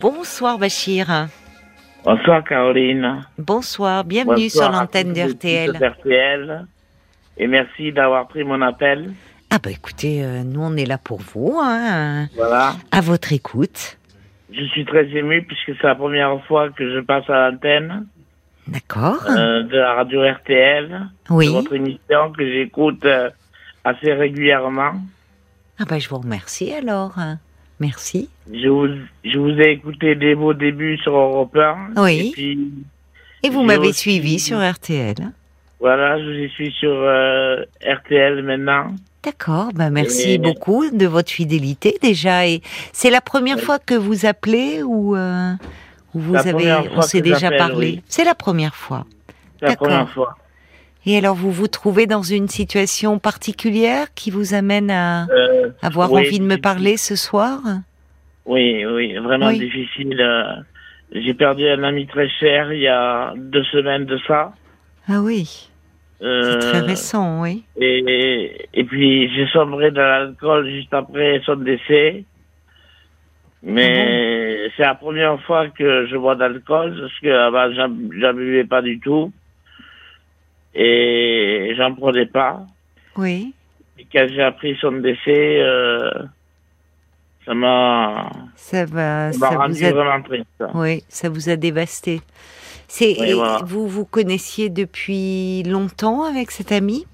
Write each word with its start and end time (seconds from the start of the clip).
Bonsoir 0.00 0.58
Bachir. 0.58 1.28
Bonsoir 2.04 2.42
Caroline. 2.44 3.26
Bonsoir, 3.38 4.04
bienvenue 4.04 4.44
Bonsoir 4.44 4.72
sur 4.72 4.80
l'antenne 4.80 5.12
d'RTL. 5.12 5.70
équipes 5.70 5.82
RTL. 5.98 6.66
Et 7.36 7.46
merci 7.46 7.92
d'avoir 7.92 8.26
pris 8.28 8.42
mon 8.44 8.60
appel. 8.62 9.12
Ah 9.50 9.58
bah 9.62 9.70
écoutez, 9.70 10.24
euh, 10.24 10.42
nous 10.44 10.60
on 10.62 10.76
est 10.76 10.86
là 10.86 10.96
pour 10.98 11.18
vous, 11.20 11.58
hein, 11.62 12.28
Voilà. 12.36 12.74
à 12.92 13.00
votre 13.00 13.32
écoute. 13.32 13.98
Je 14.52 14.64
suis 14.66 14.84
très 14.84 15.06
ému 15.10 15.42
puisque 15.42 15.78
c'est 15.80 15.86
la 15.86 15.94
première 15.94 16.42
fois 16.46 16.70
que 16.70 16.92
je 16.94 17.00
passe 17.00 17.28
à 17.28 17.50
l'antenne 17.50 18.06
D'accord 18.66 19.24
euh, 19.28 19.62
de 19.64 19.76
la 19.76 19.94
radio 19.94 20.22
RTL, 20.22 21.08
Oui. 21.30 21.46
de 21.46 21.52
votre 21.52 21.74
émission 21.74 22.32
que 22.36 22.44
j'écoute 22.50 23.04
euh, 23.04 23.28
assez 23.84 24.12
régulièrement. 24.12 24.92
Ah 25.78 25.84
bah 25.88 25.98
je 25.98 26.08
vous 26.08 26.18
remercie 26.18 26.72
alors. 26.72 27.12
Merci. 27.80 28.28
Je 28.52 28.68
vous, 28.68 28.86
je 29.24 29.38
vous 29.38 29.50
ai 29.58 29.70
écouté 29.72 30.14
dès 30.14 30.34
vos 30.34 30.52
débuts 30.54 30.98
sur 30.98 31.16
Europe 31.16 31.56
1. 31.56 32.00
Oui. 32.02 32.28
Et 32.28 32.30
puis, 32.32 32.70
Et 33.42 33.48
vous 33.50 33.62
m'avez 33.62 33.88
aussi- 33.88 34.00
suivi 34.00 34.38
sur 34.38 34.58
RTL. 34.58 35.16
voilà, 35.80 36.18
je 36.22 36.46
suis 36.48 36.70
sur 36.72 36.90
euh, 36.92 37.64
RTL 37.82 38.42
maintenant. 38.42 38.94
D'accord, 39.22 39.68
bah 39.74 39.90
merci 39.90 40.32
Et- 40.32 40.38
beaucoup 40.38 40.88
de 40.90 41.06
votre 41.06 41.30
fidélité 41.30 41.96
déjà. 42.02 42.46
Et 42.46 42.60
c'est 42.92 43.10
la 43.10 43.20
première 43.20 43.56
Oui. 43.56 43.62
fois 43.62 43.78
que 43.78 43.94
vous 43.94 44.24
appelez 44.26 44.82
ou, 44.82 45.16
euh, 45.16 45.52
ou 46.14 46.20
vous 46.20 46.32
La 46.34 46.40
avez, 46.40 46.74
on 46.96 47.02
s'est 47.02 47.20
déjà 47.22 47.50
parlé? 47.50 47.76
oui. 47.96 48.02
C'est 48.08 48.24
la 48.24 48.34
première 48.34 48.74
fois. 48.74 49.06
La 49.62 49.76
première 49.76 50.08
fois. 50.10 50.36
Et 51.06 51.16
alors 51.16 51.34
vous 51.34 51.50
vous 51.50 51.66
trouvez 51.68 52.06
dans 52.06 52.22
une 52.22 52.48
situation 52.48 53.18
particulière 53.18 54.12
qui 54.14 54.30
vous 54.30 54.54
amène 54.54 54.90
à 54.90 55.26
Euh, 55.30 55.70
avoir 55.82 56.12
Oui, 56.12 56.20
envie 56.20 56.38
de 56.40 56.44
me 56.44 56.56
parler 56.58 56.96
ce 56.96 57.16
soir 57.16 57.60
Oui, 58.46 58.84
oui, 58.84 59.14
vraiment 59.16 59.48
Oui. 59.48 59.58
difficile. 59.58 60.20
euh, 60.20 60.54
J'ai 61.12 61.34
perdu 61.34 61.66
un 61.68 61.82
ami 61.82 62.06
très 62.06 62.28
cher 62.28 62.72
il 62.72 62.80
y 62.80 62.88
a 62.88 63.32
deux 63.36 63.64
semaines 63.64 64.04
de 64.04 64.18
ça. 64.26 64.52
Ah 65.08 65.20
oui, 65.22 65.70
c'est 66.20 66.26
Euh, 66.26 66.58
très 66.60 66.80
récent, 66.80 67.40
oui. 67.42 67.64
Et, 67.80 68.68
et 68.74 68.84
puis 68.84 69.32
j'ai 69.34 69.46
sombré 69.48 69.90
dans 69.90 70.02
l'alcool 70.02 70.68
juste 70.68 70.92
après 70.92 71.40
son 71.46 71.56
décès. 71.56 72.24
Mais 73.62 74.66
Ah 74.68 74.72
c'est 74.76 74.82
la 74.82 74.94
première 74.94 75.40
fois 75.42 75.68
que 75.68 76.06
je 76.06 76.16
bois 76.16 76.34
d'alcool 76.36 76.96
parce 77.00 77.18
que 77.20 77.28
avant 77.28 77.72
j'en 77.74 77.88
j'en 78.20 78.34
buvais 78.34 78.64
pas 78.64 78.82
du 78.82 79.00
tout 79.00 79.32
et 80.74 81.74
j'en 81.76 81.94
prenais 81.94 82.26
pas. 82.26 82.64
Oui, 83.16 83.52
Et 83.98 84.06
quand 84.12 84.26
j'ai 84.28 84.42
appris 84.42 84.76
son 84.80 84.92
décès, 84.92 85.60
euh, 85.60 86.10
ça 87.44 87.54
m'a 87.54 88.30
ça 88.54 88.84
va, 88.84 89.32
ça 89.32 89.38
m'a 89.38 89.50
ça 89.50 89.58
rendu 89.58 89.74
vous 89.80 89.84
a, 89.84 89.92
vraiment 89.92 90.22
triste. 90.22 90.64
oui, 90.74 91.02
ça 91.08 91.28
vous 91.28 91.48
a 91.48 91.56
dévasté. 91.56 92.20
C'est 92.88 93.16
Oui, 93.20 93.32
voilà. 93.34 93.60
vous 93.64 93.86
vous 93.88 94.04
connaissiez 94.04 94.68
depuis 94.68 95.62
longtemps 95.64 96.24
avec 96.24 96.50
cet 96.50 96.72
ami? 96.72 97.06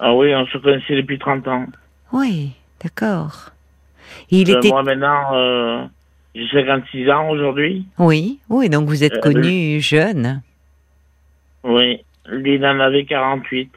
Ah 0.00 0.14
oui, 0.14 0.34
on 0.34 0.46
se 0.46 0.58
connaissait 0.58 0.94
depuis 0.96 1.18
30 1.18 1.48
ans. 1.48 1.66
Oui, 2.12 2.52
d'accord. 2.82 3.50
Il 4.30 4.50
Euh, 4.50 4.58
était 4.58 4.68
Moi 4.68 4.82
maintenant, 4.84 5.34
euh, 5.34 5.84
j'ai 6.34 6.48
56 6.66 7.10
ans 7.10 7.28
aujourd'hui. 7.30 7.84
oui, 7.98 8.38
oui, 8.48 8.68
donc 8.70 8.88
vous 8.88 9.02
êtes 9.04 9.14
Euh, 9.14 9.20
connu 9.20 9.80
jeune. 9.80 10.40
Oui, 11.64 12.00
il 12.44 12.64
en 12.66 12.80
avait 12.80 13.04
48. 13.04 13.70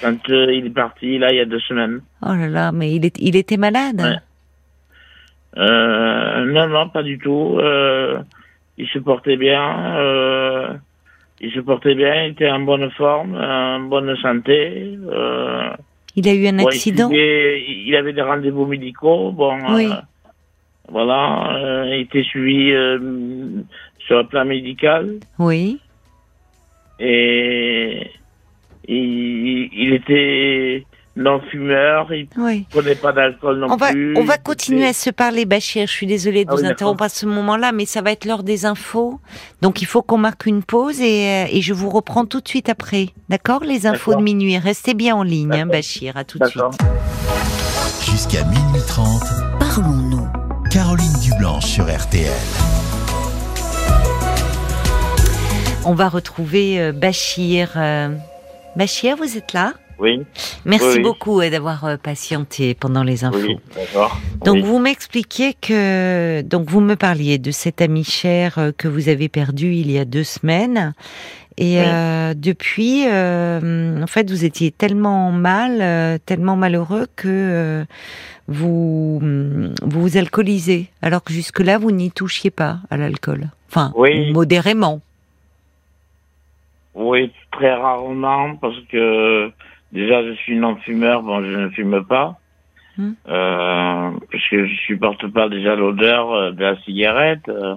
Quand 0.00 0.30
euh, 0.30 0.52
il 0.54 0.66
est 0.66 0.70
parti, 0.70 1.18
là, 1.18 1.30
il 1.32 1.36
y 1.36 1.40
a 1.40 1.44
deux 1.44 1.58
semaines. 1.60 2.00
Oh 2.22 2.28
là 2.34 2.48
là, 2.48 2.72
mais 2.72 2.92
il 2.92 3.04
est, 3.04 3.18
il 3.18 3.36
était 3.36 3.56
malade. 3.56 4.00
Ouais. 4.00 4.16
Euh, 5.56 6.44
non, 6.46 6.68
non, 6.68 6.88
pas 6.88 7.02
du 7.02 7.18
tout. 7.18 7.56
Euh, 7.58 8.20
il 8.78 8.86
se 8.88 8.98
portait 8.98 9.36
bien. 9.36 9.96
Euh, 9.96 10.68
il 11.40 11.50
se 11.52 11.60
portait 11.60 11.94
bien, 11.94 12.24
il 12.26 12.32
était 12.32 12.50
en 12.50 12.60
bonne 12.60 12.90
forme, 12.92 13.34
en 13.34 13.80
bonne 13.80 14.14
santé. 14.16 14.96
Euh, 15.10 15.70
Il 16.16 16.28
a 16.28 16.34
eu 16.34 16.46
un 16.46 16.58
il 16.58 16.66
accident. 16.66 17.08
suivait- 17.08 17.62
il, 17.86 17.96
avait 17.96 18.12
des 18.12 18.22
rendez-vous 18.22 18.66
médicaux. 18.66 19.32
Bon, 19.32 19.58
Oui. 19.74 19.90
voilà, 20.88 21.84
il 21.86 22.00
était 22.02 22.22
suivi 22.22 22.72
euh, 22.72 22.98
sur 24.06 24.18
le 24.18 24.26
plan 24.26 24.44
médical. 24.44 25.14
Oui. 25.38 25.80
Et 27.00 28.10
il, 28.86 29.68
il 29.72 29.94
était 29.94 30.86
non 31.16 31.40
fumeur, 31.50 32.12
il 32.14 32.28
Oui. 32.38 32.66
prenait 32.70 32.94
pas 32.94 33.12
d'alcool 33.12 33.58
non 33.58 33.66
On 33.70 33.76
va, 33.76 33.90
plus. 33.90 34.16
on 34.16 34.24
va 34.24 34.38
continuer 34.38 34.86
à 34.86 34.92
se 34.92 35.10
parler, 35.10 35.44
Bachir. 35.44 35.86
Je 35.86 35.92
suis 35.92 36.06
désolée 36.06 36.44
de 36.44 36.50
Ah 36.50 36.54
vous 36.54 36.62
oui, 36.62 36.68
interrompre 36.68 37.02
à 37.02 37.08
ce 37.08 37.26
moment-là, 37.26 37.72
mais 37.72 37.84
ça 37.84 38.00
va 38.00 38.12
être 38.12 38.24
l'heure 38.24 38.42
des 38.44 38.64
infos. 38.64 39.18
Donc 39.60 39.82
il 39.82 39.86
faut 39.86 40.02
qu'on 40.02 40.18
marque 40.18 40.46
une 40.46 40.62
pause 40.62 41.00
et, 41.00 41.26
euh, 41.26 41.44
et 41.50 41.60
je 41.62 41.74
vous 41.74 41.90
reprends 41.90 42.24
tout 42.26 42.40
de 42.40 42.48
suite 42.48 42.68
après. 42.68 43.08
D'accord 43.28 43.64
Les 43.64 43.86
infos 43.86 44.14
de 44.14 44.22
minuit? 44.22 44.56
Restez 44.56 44.94
bien 44.94 45.16
en 45.16 45.22
ligne, 45.24 45.52
hein. 45.52 45.66
Bachir. 45.66 46.16
À 46.16 46.24
tout 46.24 46.38
de 46.38 46.46
suite. 46.46 46.62
Jusqu'à 48.10 48.44
minuit 48.44 48.82
30, 48.86 49.20
Parlons-nous. 49.58 50.26
Caroline 50.72 51.12
Dublanche 51.22 51.64
sur 51.66 51.84
RTL. 51.84 52.30
On 55.86 55.94
va 55.94 56.08
retrouver 56.08 56.80
euh, 56.80 56.92
Bachir. 56.92 57.72
Euh, 57.76 58.14
Bachir, 58.76 59.16
vous 59.16 59.36
êtes 59.36 59.52
là? 59.52 59.74
Oui, 59.98 60.22
Merci 60.64 60.86
Oui, 60.86 60.92
oui. 60.96 61.02
beaucoup 61.02 61.40
euh, 61.40 61.50
d'avoir 61.50 61.98
patienté 62.02 62.74
pendant 62.74 63.02
les 63.02 63.24
infos. 63.24 63.38
oui, 63.38 63.58
d'accord. 63.74 64.18
Donc 64.44 64.56
Oui. 64.56 64.62
vous 64.62 64.78
m'expliquiez 64.78 65.54
que 65.54 66.40
donc 66.42 66.70
vous 66.70 66.80
me 66.80 66.96
parliez 66.96 67.38
de 67.38 67.50
cet 67.50 67.82
ami 67.82 68.04
cher 68.04 68.58
que 68.78 68.88
vous 68.88 69.08
avez 69.08 69.28
perdu 69.28 69.74
il 69.74 69.90
y 69.90 69.98
a 69.98 70.04
deux 70.06 70.24
semaines 70.24 70.94
et 71.58 71.80
euh, 71.82 72.32
depuis 72.34 73.04
euh, 73.06 74.02
en 74.02 74.06
fait 74.06 74.30
vous 74.30 74.44
étiez 74.46 74.70
tellement 74.70 75.30
mal 75.32 75.78
euh, 75.82 76.16
tellement 76.24 76.56
malheureux 76.56 77.06
que 77.16 77.28
euh, 77.28 77.84
vous 78.48 79.18
vous 79.20 80.00
vous 80.00 80.16
alcoolisez 80.16 80.88
alors 81.02 81.22
que 81.22 81.34
jusque 81.34 81.60
là 81.60 81.76
vous 81.76 81.90
n'y 81.90 82.10
touchiez 82.10 82.50
pas 82.50 82.78
à 82.90 82.96
l'alcool 82.96 83.50
enfin 83.68 83.92
modérément 84.32 85.02
Oui, 86.94 87.32
très 87.52 87.72
rarement, 87.74 88.56
parce 88.56 88.78
que 88.90 89.50
déjà 89.92 90.24
je 90.24 90.32
suis 90.32 90.56
non-fumeur, 90.56 91.22
bon, 91.22 91.42
je 91.44 91.56
ne 91.56 91.68
fume 91.70 92.04
pas. 92.04 92.38
Hmm. 92.98 93.12
Euh, 93.28 94.10
parce 94.32 94.48
que 94.50 94.66
je 94.66 94.74
supporte 94.86 95.26
pas 95.28 95.48
déjà 95.48 95.76
l'odeur 95.76 96.32
euh, 96.32 96.50
de 96.52 96.62
la 96.62 96.76
cigarette. 96.82 97.48
Euh, 97.48 97.76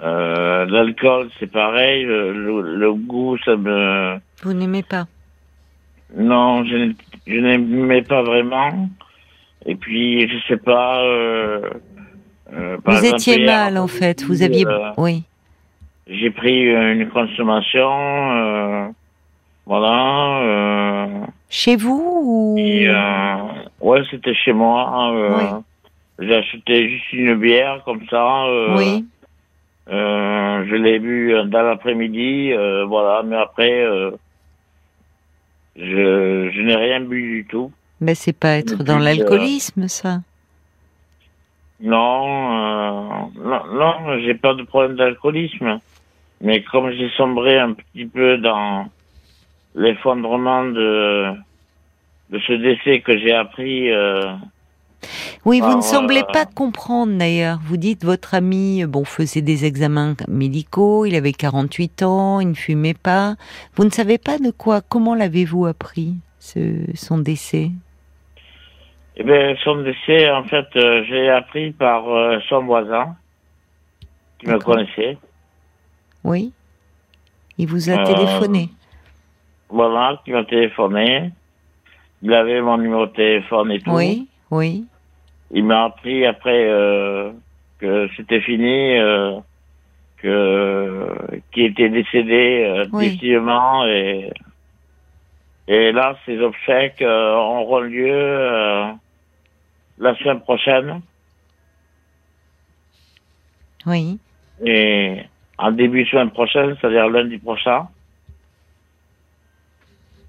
euh, 0.00 0.64
L'alcool, 0.66 1.28
c'est 1.38 1.50
pareil. 1.50 2.04
Le, 2.04 2.92
goût, 2.94 3.36
ça 3.44 3.56
me... 3.56 4.18
vous 4.42 4.52
n'aimez 4.52 4.82
pas? 4.82 5.06
Non, 6.16 6.64
je, 6.64 6.92
je 7.26 7.36
n'aimais 7.36 8.02
pas 8.02 8.22
vraiment. 8.22 8.88
Et 9.66 9.74
puis, 9.74 10.28
je 10.28 10.38
sais 10.46 10.56
pas. 10.56 11.02
Euh, 11.02 11.60
euh, 12.52 12.78
par 12.78 12.94
vous 12.94 13.04
exemple, 13.04 13.20
étiez 13.20 13.38
hier, 13.40 13.46
mal 13.46 13.76
en 13.76 13.88
fait 13.88 14.22
vous 14.24 14.42
aviez 14.42 14.64
oui 14.96 15.24
J'ai 16.08 16.30
pris 16.30 16.62
une 16.64 17.08
consommation. 17.10 17.90
euh, 17.90 18.88
voilà. 19.66 20.40
Euh, 20.42 21.26
chez 21.50 21.76
vous 21.76 22.20
ou 22.24 22.54
et, 22.58 22.88
euh, 22.88 23.36
ouais, 23.80 24.00
c'était 24.10 24.34
chez 24.34 24.52
moi. 24.52 25.12
euh, 25.14 25.36
Oui. 25.36 26.26
J'ai 26.26 26.34
acheté 26.34 26.88
juste 26.88 27.12
une 27.12 27.34
bière 27.36 27.82
comme 27.84 28.04
ça. 28.08 28.44
euh, 28.46 28.76
oui 28.76 29.04
euh, 29.90 30.64
je 30.68 30.74
l'ai 30.74 30.98
bu 30.98 31.32
dans 31.46 31.62
l'après-midi. 31.62 32.52
euh, 32.52 32.84
voilà, 32.84 33.22
mais 33.22 33.36
après, 33.36 33.82
euh, 33.84 34.10
je, 35.76 36.50
je 36.52 36.60
n'ai 36.62 36.76
rien 36.76 37.00
bu 37.00 37.22
du 37.22 37.46
tout. 37.46 37.70
ben 38.00 38.14
c'est 38.14 38.32
pas 38.38 38.56
être 38.58 38.72
Depuis, 38.72 38.84
dans 38.84 38.98
l'alcoolisme 38.98 39.88
ça 39.88 40.18
Non, 41.80 42.26
euh, 42.26 43.08
non, 43.42 43.60
non, 43.74 44.18
j'ai 44.24 44.34
pas 44.34 44.54
de 44.54 44.62
problème 44.64 44.96
d'alcoolisme. 44.96 45.80
Mais 46.40 46.62
comme 46.62 46.90
j'ai 46.92 47.10
sombré 47.16 47.58
un 47.58 47.72
petit 47.72 48.06
peu 48.06 48.38
dans 48.38 48.88
l'effondrement 49.74 50.64
de, 50.64 51.32
de 52.30 52.38
ce 52.38 52.52
décès 52.52 53.00
que 53.00 53.18
j'ai 53.18 53.32
appris, 53.32 53.90
euh, 53.90 54.32
Oui, 55.44 55.60
vous 55.60 55.76
ne 55.76 55.82
semblez 55.82 56.22
euh, 56.22 56.32
pas 56.32 56.46
comprendre 56.46 57.16
d'ailleurs. 57.18 57.58
Vous 57.64 57.76
dites 57.76 58.04
votre 58.04 58.34
ami, 58.34 58.84
bon, 58.86 59.04
faisait 59.04 59.42
des 59.42 59.64
examens 59.64 60.14
médicaux, 60.28 61.06
il 61.06 61.14
avait 61.16 61.32
48 61.32 62.02
ans, 62.02 62.40
il 62.40 62.50
ne 62.50 62.54
fumait 62.54 62.94
pas. 62.94 63.34
Vous 63.74 63.84
ne 63.84 63.90
savez 63.90 64.18
pas 64.18 64.38
de 64.38 64.50
quoi, 64.50 64.80
comment 64.80 65.14
l'avez-vous 65.14 65.66
appris, 65.66 66.14
ce, 66.38 66.60
son 66.94 67.18
décès? 67.18 67.70
Eh 69.20 69.24
ben, 69.24 69.56
son 69.64 69.82
décès, 69.82 70.30
en 70.30 70.44
fait, 70.44 70.68
euh, 70.76 71.02
j'ai 71.08 71.28
appris 71.28 71.72
par 71.72 72.08
euh, 72.08 72.38
son 72.48 72.62
voisin 72.62 73.16
qui 74.38 74.46
me 74.46 74.60
connaissait. 74.60 75.18
Oui 76.28 76.52
Il 77.56 77.66
vous 77.68 77.88
a 77.90 77.94
Euh, 78.00 78.04
téléphoné 78.04 78.68
Voilà, 79.70 80.20
qui 80.24 80.32
m'a 80.32 80.44
téléphoné. 80.44 81.32
Il 82.22 82.32
avait 82.34 82.60
mon 82.60 82.78
numéro 82.78 83.06
de 83.06 83.12
téléphone 83.12 83.70
et 83.72 83.80
tout. 83.80 83.90
Oui, 83.92 84.28
oui. 84.50 84.84
Il 85.50 85.64
m'a 85.64 85.84
appris 85.84 86.26
après 86.26 86.68
euh, 86.68 87.30
que 87.78 88.08
c'était 88.16 88.40
fini, 88.42 88.96
euh, 88.98 89.38
que 90.18 91.06
qui 91.52 91.62
était 91.64 91.88
décédé 91.88 92.84
Oui. 92.92 93.04
définitivement 93.04 93.86
et 93.86 94.30
et 95.68 95.92
là 95.92 96.16
ces 96.26 96.38
obsèques 96.40 97.02
auront 97.02 97.80
lieu 97.80 98.92
la 99.98 100.14
semaine 100.18 100.40
prochaine 100.40 101.00
Oui. 103.86 104.18
et 104.64 105.22
en 105.58 105.72
début 105.72 106.04
de 106.04 106.08
semaine 106.08 106.30
prochaine, 106.30 106.76
c'est-à-dire 106.80 107.08
lundi 107.08 107.38
prochain. 107.38 107.88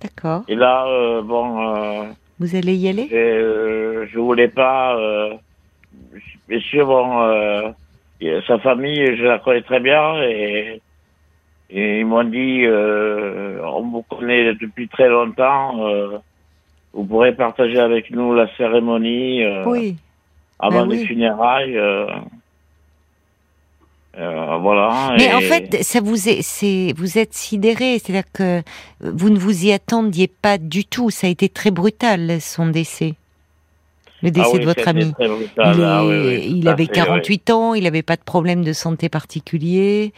D'accord. 0.02 0.44
Et 0.48 0.56
là, 0.56 0.88
euh, 0.88 1.22
bon, 1.22 1.76
euh, 1.76 2.06
Vous 2.40 2.56
allez 2.56 2.76
y 2.76 2.88
aller? 2.90 3.08
je, 3.10 3.16
euh, 3.16 4.08
je 4.12 4.20
voulais 4.20 4.48
pas. 4.48 4.98
Euh, 4.98 5.34
bien 6.48 6.60
sûr, 6.62 6.88
bon, 6.88 7.22
euh, 7.22 7.72
sa 8.48 8.60
famille, 8.60 9.18
je 9.18 9.24
la 9.24 9.40
connais 9.40 9.62
très 9.62 9.80
bien 9.80 10.22
et, 10.24 10.81
et 11.70 12.00
ils 12.00 12.06
m'ont 12.06 12.24
dit, 12.24 12.64
euh, 12.66 13.62
on 13.64 13.90
vous 13.90 14.04
connaît 14.04 14.54
depuis 14.56 14.88
très 14.88 15.10
longtemps. 15.10 15.88
euh, 15.88 16.18
vous 16.94 17.06
pourrez 17.06 17.36
partager 17.36 17.80
avec 17.80 18.10
nous 18.10 18.34
la 18.34 18.48
cérémonie 18.56 19.44
euh, 19.44 19.66
Oui. 19.68 19.98
avant 20.58 20.86
Ben 20.86 20.92
les 20.94 20.98
oui. 21.00 21.06
funérailles. 21.06 21.78
Euh, 24.18 24.58
voilà. 24.58 25.16
Mais 25.18 25.28
et- 25.28 25.34
en 25.34 25.42
fait, 25.42 25.84
ça 25.84 26.02
vous 26.02 26.30
est, 26.30 26.42
c'est, 26.42 26.94
vous 26.98 27.18
êtes 27.18 27.34
sidéré, 27.34 28.00
c'est-à-dire 28.00 28.30
que 28.34 28.62
vous 29.02 29.30
ne 29.30 29.38
vous 29.38 29.66
y 29.66 29.72
attendiez 29.72 30.28
pas 30.28 30.58
du 30.58 30.84
tout. 30.86 31.10
Ça 31.10 31.28
a 31.28 31.30
été 31.30 31.48
très 31.48 31.72
brutal 31.72 32.42
son 32.42 32.68
décès, 32.68 33.14
le 34.24 34.32
décès 34.32 34.48
Ah 34.50 34.54
oui, 34.54 34.60
de 34.60 34.66
votre 34.66 34.88
ami. 34.88 35.06
brutal, 35.06 35.76
il 35.78 35.84
ah 35.84 36.04
oui, 36.06 36.52
oui, 36.54 36.68
avait 36.68 36.86
fait, 36.86 36.92
48 36.94 37.50
ans, 37.52 37.74
il 37.76 37.84
n'avait 37.84 38.02
pas 38.02 38.16
de 38.16 38.24
problème 38.24 38.64
de 38.64 38.74
santé 38.74 39.10
particulier. 39.10 40.12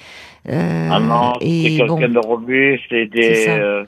euh, 0.49 0.89
Ah 0.89 0.99
non, 0.99 1.33
et 1.41 1.71
c'était 1.71 1.87
bon, 1.87 1.97
quelqu'un 1.97 2.13
de 2.13 2.25
robuste, 2.25 2.91
euh, 2.93 3.85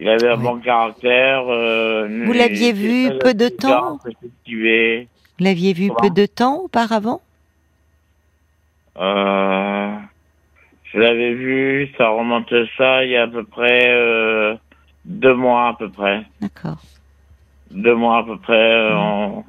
il 0.00 0.08
avait 0.08 0.28
un 0.28 0.36
bon 0.36 0.58
caractère. 0.58 1.44
Vous 1.44 2.32
l'aviez 2.32 2.72
vu 2.72 3.10
peu 3.20 3.34
de 3.34 3.48
temps 3.48 3.98
vous 5.38 5.44
l'aviez 5.44 5.72
vu 5.72 5.90
peu 6.02 6.10
de 6.10 6.26
temps 6.26 6.62
auparavant 6.64 7.20
Euh, 8.98 9.90
je 10.92 10.98
l'avais 10.98 11.34
vu, 11.34 11.92
ça 11.98 12.08
remonte 12.08 12.52
ça 12.76 13.04
il 13.04 13.10
y 13.10 13.16
a 13.16 13.22
à 13.24 13.28
peu 13.28 13.44
près 13.44 13.88
euh, 13.88 14.54
deux 15.04 15.34
mois 15.34 15.68
à 15.68 15.74
peu 15.74 15.88
près. 15.90 16.22
D'accord. 16.40 16.78
Deux 17.70 17.94
mois 17.94 18.18
à 18.18 18.22
peu 18.24 18.38
près, 18.38 18.54
euh, 18.72 18.94
Mm. 18.94 18.98
on, 18.98 19.44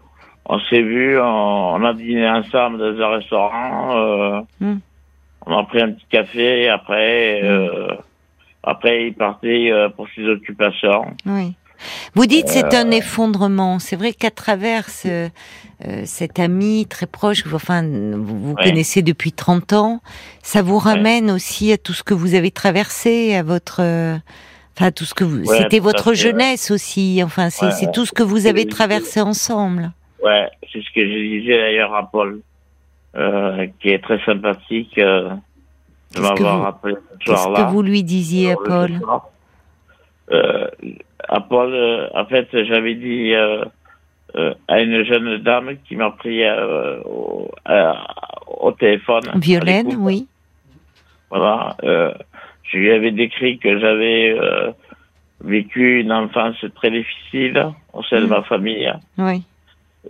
on 0.45 0.59
s'est 0.59 0.81
vu, 0.81 1.19
on, 1.19 1.23
on 1.75 1.83
a 1.85 1.93
dîné 1.93 2.29
ensemble 2.29 2.77
dans 2.77 3.01
un 3.03 3.09
restaurant. 3.17 3.97
euh, 3.97 4.41
Mm. 4.59 4.77
On 5.45 5.57
a 5.57 5.63
pris 5.63 5.81
un 5.81 5.93
petit 5.93 6.05
café 6.09 6.63
et 6.63 6.69
après, 6.69 7.41
euh, 7.43 7.95
après 8.61 9.07
il 9.07 9.13
partait 9.13 9.71
euh, 9.71 9.87
pour 9.89 10.07
ses 10.09 10.27
occupations. 10.27 11.15
Oui. 11.25 11.55
Vous 12.15 12.25
dites 12.25 12.47
c'est 12.47 12.73
Euh. 12.73 12.81
un 12.81 12.91
effondrement. 12.91 13.79
C'est 13.79 13.95
vrai 13.95 14.13
qu'à 14.13 14.31
travers 14.31 14.89
ce, 14.89 15.29
euh, 15.85 16.01
cet 16.05 16.39
ami 16.39 16.85
très 16.87 17.05
proche, 17.07 17.45
vous- 17.45 17.55
enfin 17.55 17.81
vous, 17.83 18.23
vous 18.39 18.53
Ouais. 18.53 18.63
connaissez 18.65 19.01
depuis 19.01 19.31
30 19.31 19.73
ans, 19.73 20.01
ça 20.43 20.61
vous 20.61 20.77
ramène 20.79 21.31
aussi 21.31 21.71
à 21.71 21.77
tout 21.77 21.93
ce 21.93 22.03
que 22.03 22.13
vous 22.13 22.35
avez 22.35 22.51
traversé, 22.51 23.35
à 23.35 23.43
votre, 23.43 23.81
euh, 23.81 24.17
enfin 24.77 24.91
tout 24.91 25.05
ce 25.05 25.13
que 25.13 25.23
vous, 25.23 25.43
Ouais, 25.45 25.57
c'était 25.57 25.79
votre 25.79 26.13
jeunesse 26.13 26.71
aussi. 26.71 27.21
Enfin 27.23 27.49
c'est 27.49 27.71
c'est 27.71 27.91
tout 27.91 28.05
ce 28.05 28.11
que 28.11 28.23
vous 28.23 28.45
avez 28.47 28.65
traversé 28.65 29.21
ensemble. 29.21 29.91
Ouais, 30.23 30.49
c'est 30.71 30.79
ce 30.81 30.89
que 30.93 31.01
je 31.01 31.39
disais 31.39 31.57
d'ailleurs 31.57 31.93
à 31.95 32.09
Paul, 32.11 32.41
euh, 33.15 33.67
qui 33.81 33.89
est 33.89 34.03
très 34.03 34.19
sympathique 34.25 34.99
Qu'est-ce 36.11 36.33
que 36.33 37.69
vous- 37.69 37.81
que 37.83 37.85
lui 37.87 38.03
disiez 38.03 38.51
à 38.53 38.55
Paul? 38.55 38.99
Euh, 40.31 40.67
À 41.31 41.41
Paul, 41.41 41.73
euh, 41.73 42.07
en 42.15 42.25
fait, 42.25 42.47
j'avais 42.65 42.95
dit 42.95 43.33
euh, 43.35 43.63
euh, 44.35 44.53
à 44.67 44.81
une 44.81 45.03
jeune 45.05 45.37
dame 45.37 45.77
qui 45.87 45.95
m'a 45.95 46.09
pris 46.11 46.41
au, 47.05 47.51
au 48.47 48.71
téléphone. 48.73 49.23
Violaine, 49.35 49.95
oui. 49.99 50.27
Voilà. 51.29 51.75
Je 51.83 52.77
lui 52.77 52.91
avais 52.91 53.11
décrit 53.11 53.59
que 53.59 53.79
j'avais 53.79 54.35
vécu 55.41 56.01
une 56.01 56.11
enfance 56.11 56.57
très 56.75 56.91
difficile 56.91 57.67
au 57.93 58.03
sein 58.03 58.21
de 58.21 58.25
Mm. 58.25 58.29
ma 58.29 58.41
famille 58.43 58.91
Oui. 59.17 59.43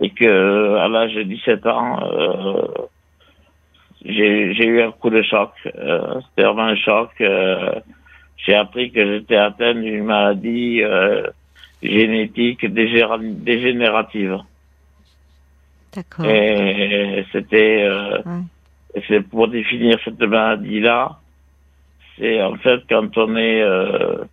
et 0.00 0.10
que 0.10 0.76
à 0.76 0.88
l'âge 0.88 1.14
de 1.14 1.22
17 1.22 1.66
ans, 1.66 2.00
euh, 2.12 2.62
j'ai 4.04 4.54
j'ai 4.54 4.64
eu 4.66 4.82
un 4.82 4.90
coup 4.92 5.10
de 5.10 5.22
choc. 5.22 5.50
Euh, 5.66 6.20
C'était 6.30 6.44
vraiment 6.48 6.64
un 6.64 6.76
choc. 6.76 7.10
euh, 7.20 7.72
j'ai 8.44 8.54
appris 8.54 8.90
que 8.90 9.04
j'étais 9.04 9.36
atteint 9.36 9.74
d'une 9.74 10.04
maladie 10.04 10.82
euh, 10.82 11.26
génétique 11.82 12.64
dégénérative. 12.66 14.38
D'accord. 15.94 16.24
Et 16.26 17.24
c'était 17.32 17.82
euh, 17.82 18.18
Ouais. 18.24 19.02
c'est 19.08 19.20
pour 19.20 19.48
définir 19.48 19.98
cette 20.04 20.20
maladie-là, 20.20 21.18
c'est 22.18 22.42
en 22.42 22.56
fait 22.56 22.80
quand 22.88 23.16
on 23.18 23.36
est 23.36 23.62
euh, 23.62 24.24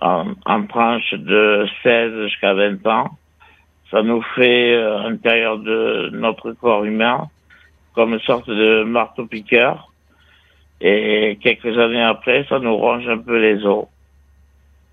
en, 0.00 0.32
en 0.44 0.62
tranche 0.66 1.12
de 1.14 1.66
16 1.82 2.28
jusqu'à 2.28 2.54
20 2.54 2.86
ans, 2.86 3.10
ça 3.90 4.02
nous 4.02 4.22
fait 4.34 4.74
euh, 4.74 4.98
à 5.00 5.10
l'intérieur 5.10 5.58
de 5.58 6.10
notre 6.12 6.52
corps 6.52 6.84
humain 6.84 7.28
comme 7.94 8.12
une 8.14 8.20
sorte 8.20 8.48
de 8.48 8.82
marteau-piqueur. 8.84 9.90
Et 10.80 11.38
quelques 11.42 11.76
années 11.78 12.02
après, 12.02 12.44
ça 12.48 12.58
nous 12.58 12.76
ronge 12.76 13.08
un 13.08 13.18
peu 13.18 13.38
les 13.40 13.64
os. 13.64 13.86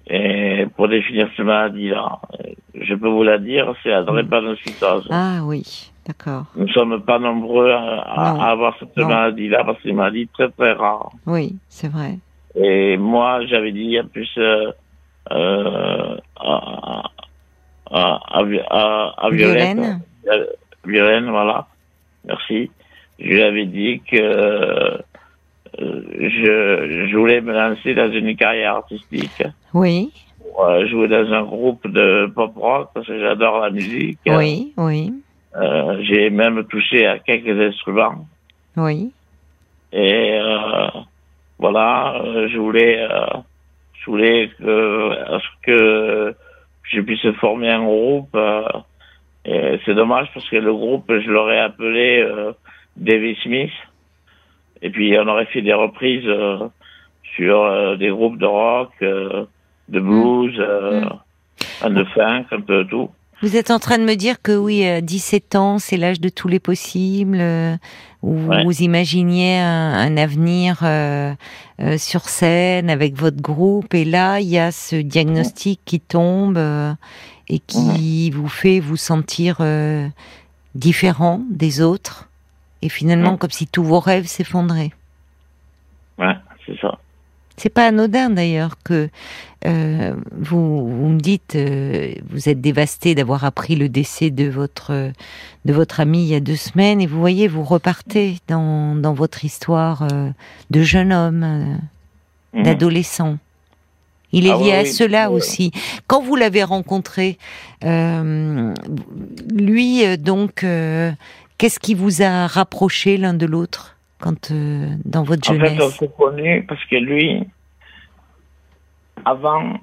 Et 0.07 0.65
pour 0.75 0.88
définir 0.89 1.30
cette 1.35 1.45
maladie-là, 1.45 2.19
je 2.75 2.94
peux 2.95 3.07
vous 3.07 3.24
la 3.24 3.38
dire, 3.38 3.74
c'est 3.83 3.89
la 3.89 4.03
drépanocytose. 4.03 5.07
Ah 5.12 5.39
oui, 5.45 5.91
d'accord. 6.06 6.45
Nous 6.56 6.65
ne 6.65 6.71
sommes 6.71 7.01
pas 7.03 7.19
nombreux 7.19 7.71
à, 7.71 8.50
avoir 8.51 8.75
cette 8.80 8.95
maladie-là 8.97 9.63
parce 9.63 9.77
que 9.77 9.83
c'est 9.83 9.89
une 9.89 9.95
maladie 9.97 10.27
très 10.27 10.50
très 10.50 10.74
rare. 10.74 11.09
Oui, 11.25 11.56
c'est 11.69 11.88
vrai. 11.89 12.18
Et 12.56 12.97
moi, 12.97 13.45
j'avais 13.45 13.71
dit 13.71 13.97
en 14.00 14.06
plus 14.07 14.30
euh, 14.38 14.71
euh, 15.31 16.18
à, 16.38 17.03
à, 17.89 18.19
à, 18.39 18.44
Vi- 18.44 18.59
à, 18.69 19.13
à 19.18 19.30
Violette, 19.30 19.75
Violaine 19.77 20.01
euh, 20.31 20.45
Violaine, 20.85 21.30
voilà, 21.30 21.68
merci. 22.25 22.69
Je 23.19 23.25
lui 23.27 23.41
avais 23.41 23.65
dit 23.65 24.01
que 24.06 24.18
euh, 24.19 24.97
je, 25.79 27.07
je 27.09 27.18
voulais 27.18 27.42
me 27.42 27.53
lancer 27.53 27.94
dans 27.94 28.11
une 28.11 28.35
carrière 28.35 28.75
artistique. 28.75 29.44
Oui, 29.73 30.11
pour, 30.39 30.65
euh, 30.65 30.85
jouer 30.87 31.07
dans 31.07 31.31
un 31.33 31.44
groupe 31.44 31.87
de 31.87 32.27
pop 32.33 32.53
rock 32.56 32.89
parce 32.94 33.07
que 33.07 33.19
j'adore 33.19 33.59
la 33.59 33.69
musique. 33.71 34.19
oui, 34.27 34.73
oui, 34.77 35.11
Euh, 35.56 36.01
J'ai 36.03 36.30
même 36.30 36.63
touché 36.65 37.06
à 37.07 37.19
quelques 37.19 37.59
instruments. 37.59 38.25
oui. 38.77 39.11
Et 39.95 40.39
euh, 40.42 40.87
voilà, 41.59 42.19
je 42.47 42.57
voulais, 42.57 43.07
je 43.94 44.06
voulais 44.09 44.49
que, 44.57 45.44
que 45.61 46.35
je 46.92 47.01
puisse 47.01 47.31
former 47.39 47.69
un 47.69 47.83
groupe. 47.83 48.35
et 49.45 49.80
c'est 49.85 49.94
dommage 49.94 50.30
parce 50.33 50.49
que 50.49 50.56
le 50.56 50.73
groupe, 50.73 51.06
je 51.09 51.30
l'aurais 51.30 51.59
appelé 51.59 52.27
David 52.97 53.37
Smith. 53.44 53.71
Et 54.83 54.90
puis 54.92 55.18
on 55.18 55.28
aurait 55.28 55.45
fait 55.47 55.61
des 55.63 55.73
reprises 55.73 56.25
euh, 56.28 56.59
sur 57.35 57.63
euh, 57.63 57.95
des 57.95 58.09
groupes 58.09 58.37
de 58.37 58.45
rock, 58.45 58.92
euh, 59.02 59.45
de 59.90 59.99
blues, 59.99 60.56
euh, 60.59 61.06
de 61.90 62.04
funk, 62.13 62.45
un 62.52 62.61
peu 62.61 62.85
tout. 62.85 63.09
Vous 63.42 63.57
êtes 63.57 63.71
en 63.71 63.80
train 63.80 63.97
de 63.97 64.04
me 64.04 64.16
dire 64.16 64.42
que 64.42 64.56
oui, 64.56 64.85
à 64.85 65.02
17 65.02 65.56
ans, 65.56 65.80
c'est 65.80 65.97
l'âge 65.97 66.21
de 66.21 66.30
tous 66.30 66.47
les 66.47 66.59
possibles, 66.59 67.42
où 68.21 68.37
Ouais. 68.47 68.63
vous 68.63 68.81
imaginiez 68.83 69.57
un, 69.59 69.94
un 69.95 70.16
avenir 70.16 70.78
sur 71.97 72.21
scène 72.21 72.90
avec 72.90 73.16
votre 73.16 73.42
groupe, 73.42 73.94
et 73.95 74.06
là, 74.06 74.40
il 74.40 74.47
y 74.47 74.57
a 74.57 74.71
ce 74.71 74.95
diagnostic 74.95 75.81
qui 75.83 75.99
tombe 75.99 76.57
et 77.49 77.59
qui 77.59 78.31
vous 78.31 78.47
fait 78.47 78.80
vous 78.80 78.95
sentir 78.95 79.57
différent 80.73 81.42
des 81.52 81.81
autres, 81.81 82.30
et 82.83 82.90
finalement, 82.90 83.37
comme 83.37 83.49
si 83.52 83.66
tous 83.68 83.83
vos 83.83 83.99
rêves 83.99 84.28
s'effondraient. 84.28 84.92
Ouais, 86.19 86.35
c'est 86.66 86.78
ça. 86.80 86.99
C'est 87.56 87.69
pas 87.69 87.87
anodin 87.87 88.30
d'ailleurs 88.31 88.75
que 88.83 89.09
euh, 89.68 90.16
vous, 90.31 90.87
vous 90.90 91.07
me 91.09 91.19
dites, 91.19 91.56
euh, 91.56 92.13
vous 92.30 92.49
êtes 92.49 92.59
dévasté 92.61 93.13
d'avoir 93.16 93.45
appris 93.45 93.75
le 93.75 93.90
décès 93.90 94.31
de 94.31 94.49
votre 94.49 95.11
de 95.66 95.73
votre 95.73 95.99
ami 95.99 96.23
il 96.23 96.30
y 96.30 96.35
a 96.35 96.40
deux 96.40 96.56
semaines 96.56 96.99
et 96.99 97.06
vous 97.06 97.19
voyez, 97.19 97.47
vous 97.47 97.63
repartez 97.63 98.37
dans, 98.47 98.95
dans 98.95 99.13
votre 99.13 99.45
histoire 99.45 100.02
euh, 100.11 100.30
de 100.71 100.81
jeune 100.81 101.13
homme, 101.13 101.80
Mhm. 102.54 102.63
d'adolescent. 102.63 103.37
Il 104.31 104.47
est 104.47 104.52
Ah 104.52 104.57
lié 104.57 104.63
oui, 104.63 104.71
à 104.73 104.81
oui, 104.81 104.87
cela 104.87 105.30
oui. 105.30 105.35
aussi. 105.37 105.71
Quand 106.07 106.21
vous 106.23 106.35
l'avez 106.35 106.63
rencontré, 106.63 107.37
lui 109.52 110.18
donc, 110.18 110.66
Qu'est-ce 111.57 111.80
qui 111.80 111.94
vous 111.94 112.22
a 112.22 112.48
rapproché 112.48 113.18
l'un 113.18 113.33
de 113.33 113.45
l'autre 113.45 113.95
quand 114.19 114.52
euh, 114.52 114.90
dans 115.06 115.24
votre 115.24 115.50
En 115.50 115.54
jeunesse 115.54 115.78
fait, 115.78 115.83
on 115.83 115.90
s'est 115.90 116.12
connus 116.18 116.66
parce 116.68 116.83
que 116.86 116.95
lui, 116.95 117.45
avant, 119.26 119.74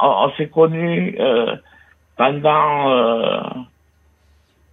on, 0.00 0.06
on 0.06 0.30
s'est 0.36 0.48
connus 0.48 1.16
euh, 1.18 1.56
pendant 2.16 2.90
euh, 2.90 3.40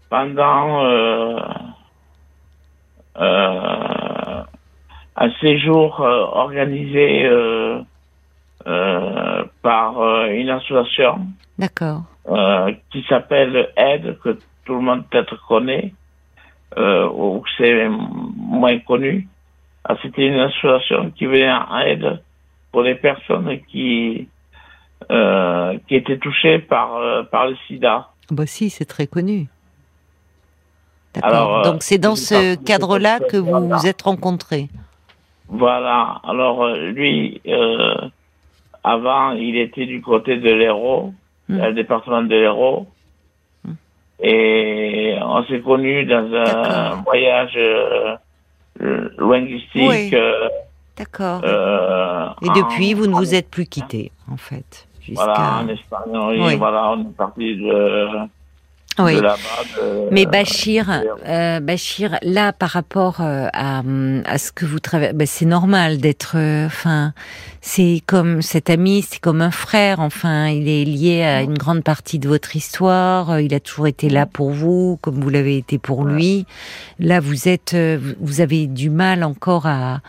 pendant 0.10 0.86
euh, 0.86 1.40
un 5.16 5.32
séjour 5.40 6.00
organisé 6.00 7.30
par 9.62 10.26
une 10.26 10.50
association 10.50 11.28
D'accord. 11.58 12.04
qui 12.90 13.04
s'appelle 13.08 13.70
Aide, 13.76 14.18
que 14.24 14.38
tout 14.66 14.76
le 14.76 14.82
monde 14.82 15.06
peut-être 15.10 15.38
connaît, 15.48 15.94
euh, 16.78 17.10
ou 17.10 17.44
c'est 17.58 17.88
moins 17.90 18.80
connu. 18.80 19.28
Ah, 19.84 19.96
C'était 20.02 20.28
une 20.28 20.40
association 20.40 21.12
qui 21.12 21.26
venait 21.26 21.52
en 21.52 21.80
aide 21.80 22.22
pour 22.72 22.84
les 22.84 22.96
personnes 22.96 23.60
qui 23.70 24.28
euh, 25.12 25.78
qui 25.88 25.96
étaient 25.96 26.18
touchées 26.20 26.60
par 26.60 26.96
euh, 26.98 27.24
par 27.24 27.48
le 27.48 27.56
SIDA. 27.68 28.08
Bah 28.30 28.46
si, 28.46 28.70
c'est 28.70 28.86
très 28.86 29.08
connu. 29.08 29.48
Alors, 31.22 31.32
D'accord. 31.32 31.58
euh, 31.60 31.72
Donc 31.72 31.84
c'est 31.84 31.98
dans 31.98 32.16
ce 32.16 32.56
cadre-là 32.56 33.20
que 33.20 33.38
vous 33.38 33.68
vous 33.70 33.88
êtes 33.88 34.04
rencontrés. 34.04 34.70
Voilà. 35.48 36.22
Alors 36.24 36.70
lui, 36.76 37.42
euh, 37.48 37.96
avant, 38.84 39.32
il 39.32 39.58
était 39.58 39.86
du 39.86 40.02
côté 40.02 40.38
de 40.38 40.52
l'Hérault, 40.52 41.14
Hmm. 41.50 41.58
le 41.60 41.74
département 41.74 42.22
de 42.22 42.30
l'Hérault. 42.30 42.88
Et 44.24 45.16
on 45.22 45.44
s'est 45.46 45.62
connus 45.62 46.06
dans 46.06 46.32
un 46.34 47.02
voyage 47.04 47.54
euh, 47.58 48.16
linguistique. 49.18 49.72
Oui. 49.76 50.10
euh, 50.14 50.48
D'accord. 50.98 51.42
euh, 51.44 52.28
Et 52.44 52.50
en- 52.50 52.54
depuis, 52.54 52.94
vous 52.94 53.08
ne 53.08 53.16
vous 53.16 53.34
êtes 53.34 53.50
plus 53.50 53.66
quittés, 53.66 54.12
en 54.32 54.38
fait. 54.38 54.88
Voilà, 55.16 55.62
en 55.64 55.68
Espagne, 55.68 56.12
Oui. 56.40 56.56
voilà, 56.58 56.92
on 56.92 57.02
est 57.02 57.16
parti 57.18 57.56
de, 57.56 58.08
Oui. 59.06 59.16
de 59.16 59.22
de- 59.22 60.08
Mais 60.12 60.26
Bachir, 60.26 60.90
euh, 60.90 61.02
euh, 61.28 61.60
Bachir, 61.60 62.18
là, 62.22 62.54
par 62.54 62.70
rapport 62.70 63.22
euh, 63.22 63.48
à, 63.54 63.82
à 64.26 64.38
ce 64.38 64.52
que 64.52 64.66
vous 64.66 64.80
travaillez, 64.80 65.14
ben, 65.14 65.28
c'est 65.28 65.46
normal 65.46 65.98
d'être, 66.00 66.34
euh, 66.36 66.66
enfin, 66.66 67.14
c'est 67.62 68.02
comme 68.06 68.42
cet 68.42 68.70
ami, 68.70 69.06
c'est 69.08 69.20
comme 69.20 69.42
un 69.42 69.52
frère. 69.52 70.00
Enfin, 70.00 70.48
il 70.48 70.68
est 70.68 70.84
lié 70.86 71.24
à 71.24 71.42
une 71.42 71.58
grande 71.58 71.84
partie 71.84 72.20
de 72.20 72.28
votre 72.28 72.56
histoire. 72.56 73.32
euh, 73.32 73.42
Il 73.42 73.54
a 73.54 73.60
toujours 73.60 73.88
été 73.88 74.10
là 74.10 74.26
pour 74.26 74.52
vous, 74.52 74.98
comme 75.02 75.20
vous 75.22 75.30
l'avez 75.30 75.58
été 75.58 75.78
pour 75.78 76.06
lui. 76.06 76.46
Là, 77.00 77.20
vous 77.20 77.48
êtes, 77.48 77.74
euh, 77.74 77.98
vous 78.20 78.42
avez 78.42 78.68
du 78.68 78.90
mal 78.90 79.24
encore 79.24 79.66
à 79.68 80.02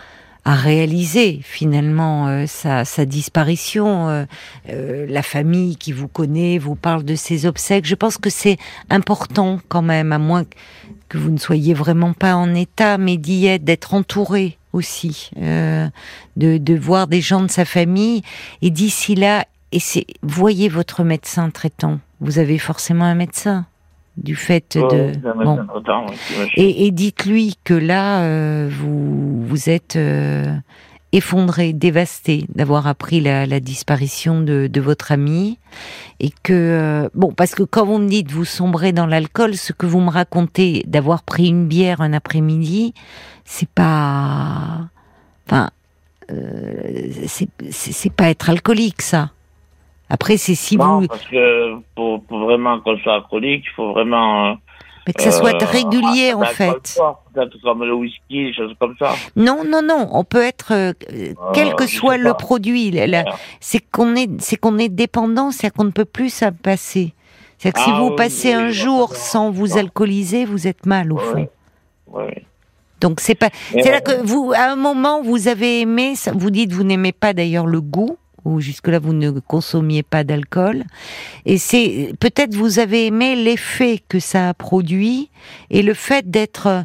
à 0.44 0.54
réaliser 0.54 1.40
finalement 1.42 2.26
euh, 2.26 2.46
sa, 2.46 2.84
sa 2.84 3.04
disparition. 3.04 4.08
Euh, 4.08 4.24
euh, 4.70 5.06
la 5.08 5.22
famille 5.22 5.76
qui 5.76 5.92
vous 5.92 6.08
connaît 6.08 6.58
vous 6.58 6.74
parle 6.74 7.04
de 7.04 7.14
ses 7.14 7.46
obsèques. 7.46 7.86
Je 7.86 7.94
pense 7.94 8.18
que 8.18 8.30
c'est 8.30 8.58
important 8.90 9.60
quand 9.68 9.82
même, 9.82 10.12
à 10.12 10.18
moins 10.18 10.44
que 11.08 11.18
vous 11.18 11.30
ne 11.30 11.38
soyez 11.38 11.74
vraiment 11.74 12.12
pas 12.12 12.34
en 12.34 12.54
état, 12.54 12.98
mais 12.98 13.16
d'y 13.16 13.46
être, 13.46 13.64
d'être 13.64 13.94
entouré 13.94 14.58
aussi, 14.72 15.30
euh, 15.40 15.88
de, 16.36 16.58
de 16.58 16.74
voir 16.74 17.06
des 17.06 17.20
gens 17.20 17.42
de 17.42 17.50
sa 17.50 17.64
famille. 17.64 18.22
Et 18.62 18.70
d'ici 18.70 19.14
là, 19.14 19.46
et 19.70 19.80
voyez 20.22 20.68
votre 20.68 21.04
médecin 21.04 21.50
traitant. 21.50 22.00
Vous 22.20 22.38
avez 22.38 22.58
forcément 22.58 23.04
un 23.04 23.14
médecin 23.14 23.66
du 24.16 24.36
fait 24.36 24.76
ouais, 24.76 25.12
de. 25.12 25.44
Bon. 25.44 25.56
temps, 25.84 26.06
Et, 26.56 26.86
et 26.86 26.90
dites-lui 26.90 27.56
que 27.64 27.74
là, 27.74 28.22
euh, 28.22 28.68
vous, 28.70 29.44
vous 29.44 29.70
êtes 29.70 29.96
euh, 29.96 30.54
effondré, 31.12 31.72
dévasté 31.72 32.46
d'avoir 32.54 32.86
appris 32.86 33.20
la, 33.20 33.46
la 33.46 33.60
disparition 33.60 34.40
de, 34.40 34.66
de 34.66 34.80
votre 34.80 35.12
ami. 35.12 35.58
Et 36.20 36.30
que, 36.42 36.52
euh, 36.52 37.08
bon, 37.14 37.32
parce 37.32 37.54
que 37.54 37.62
quand 37.62 37.84
vous 37.86 37.98
me 37.98 38.08
dites 38.08 38.30
vous 38.30 38.44
sombrez 38.44 38.92
dans 38.92 39.06
l'alcool, 39.06 39.56
ce 39.56 39.72
que 39.72 39.86
vous 39.86 40.00
me 40.00 40.10
racontez 40.10 40.84
d'avoir 40.86 41.22
pris 41.22 41.48
une 41.48 41.66
bière 41.66 42.00
un 42.00 42.12
après-midi, 42.12 42.94
c'est 43.44 43.68
pas. 43.68 44.88
Enfin, 45.46 45.70
c'est 47.70 48.12
pas 48.12 48.30
être 48.30 48.48
alcoolique, 48.48 49.02
ça. 49.02 49.30
Après, 50.14 50.36
c'est 50.36 50.54
si 50.54 50.76
non, 50.76 51.00
vous. 51.00 51.06
parce 51.08 51.22
que 51.26 51.74
pour, 51.96 52.22
pour 52.24 52.40
vraiment 52.40 52.78
qu'on 52.80 52.98
soit 52.98 53.14
alcoolique, 53.14 53.64
il 53.66 53.74
faut 53.74 53.92
vraiment... 53.92 54.50
euh, 54.50 54.54
Mais 55.06 55.14
que 55.14 55.22
ça 55.22 55.32
soit 55.32 55.54
euh, 55.54 55.66
régulier, 55.66 56.34
en 56.34 56.42
un 56.42 56.44
alcool 56.44 56.54
fait. 56.84 57.00
Peut-être 57.32 57.56
comme 57.62 57.82
le 57.82 57.94
whisky, 57.94 58.44
des 58.44 58.52
choses 58.54 58.74
comme 58.78 58.94
ça. 58.98 59.14
Non, 59.36 59.62
non, 59.66 59.80
non. 59.82 60.08
On 60.12 60.22
peut 60.22 60.42
être, 60.42 60.72
euh, 60.74 60.92
quel 61.54 61.74
que 61.74 61.86
soit 61.86 62.18
le 62.18 62.32
pas. 62.32 62.34
produit, 62.34 62.90
Ouais. 62.92 63.24
c'est 63.60 63.80
qu'on 63.80 64.14
est, 64.16 64.28
c'est 64.40 64.56
qu'on 64.56 64.76
est 64.76 64.90
dépendant, 64.90 65.50
c'est 65.50 65.70
qu'on 65.74 65.84
ne 65.84 65.90
peut 65.92 66.04
plus 66.04 66.28
s'en 66.28 66.52
passer. 66.52 67.14
C'est 67.56 67.72
que 67.72 67.80
si 67.80 67.90
Ah 67.90 67.98
vous 68.00 68.08
oui, 68.10 68.16
passez 68.16 68.48
oui, 68.48 68.54
un 68.62 68.66
oui, 68.66 68.72
jour 68.72 69.14
sans 69.16 69.50
vous 69.50 69.78
alcooliser, 69.78 70.44
vous 70.44 70.66
êtes 70.66 70.84
mal 70.84 71.10
au 71.12 71.16
fond. 71.18 71.48
Ouais. 72.08 72.44
Donc 73.00 73.20
c'est 73.20 73.34
pas, 73.34 73.48
c'est 73.72 73.90
là 73.90 73.96
euh, 73.96 74.00
que 74.00 74.26
vous, 74.26 74.52
à 74.54 74.70
un 74.72 74.76
moment, 74.76 75.22
vous 75.22 75.48
avez 75.48 75.80
aimé, 75.80 76.14
vous 76.34 76.50
dites 76.50 76.72
vous 76.72 76.84
n'aimez 76.84 77.12
pas 77.12 77.32
d'ailleurs 77.32 77.66
le 77.66 77.80
goût, 77.80 78.16
ou 78.44 78.60
jusque-là 78.60 78.98
vous 78.98 79.12
ne 79.12 79.30
consommiez 79.30 80.02
pas 80.02 80.24
d'alcool, 80.24 80.84
et 81.46 81.58
c'est 81.58 82.12
peut-être 82.20 82.54
vous 82.54 82.78
avez 82.78 83.06
aimé 83.06 83.36
l'effet 83.36 84.00
que 84.08 84.18
ça 84.20 84.48
a 84.50 84.54
produit 84.54 85.30
et 85.70 85.82
le 85.82 85.94
fait 85.94 86.30
d'être 86.30 86.84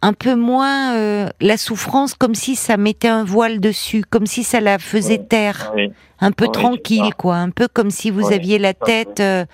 un 0.00 0.12
peu 0.12 0.34
moins 0.36 0.94
euh, 0.94 1.28
la 1.40 1.56
souffrance, 1.56 2.14
comme 2.14 2.34
si 2.34 2.54
ça 2.54 2.76
mettait 2.76 3.08
un 3.08 3.24
voile 3.24 3.58
dessus, 3.60 4.04
comme 4.08 4.26
si 4.26 4.44
ça 4.44 4.60
la 4.60 4.78
faisait 4.78 5.18
taire, 5.18 5.72
oui. 5.74 5.90
un 6.20 6.30
peu 6.30 6.44
Oui, 6.46 6.52
tranquille, 6.52 7.14
quoi, 7.16 7.36
un 7.36 7.50
peu 7.50 7.66
comme 7.66 7.90
si 7.90 8.10
vous 8.10 8.28
Oui, 8.28 8.34
aviez 8.34 8.58
la 8.58 8.74
tête 8.74 9.18
euh, 9.20 9.44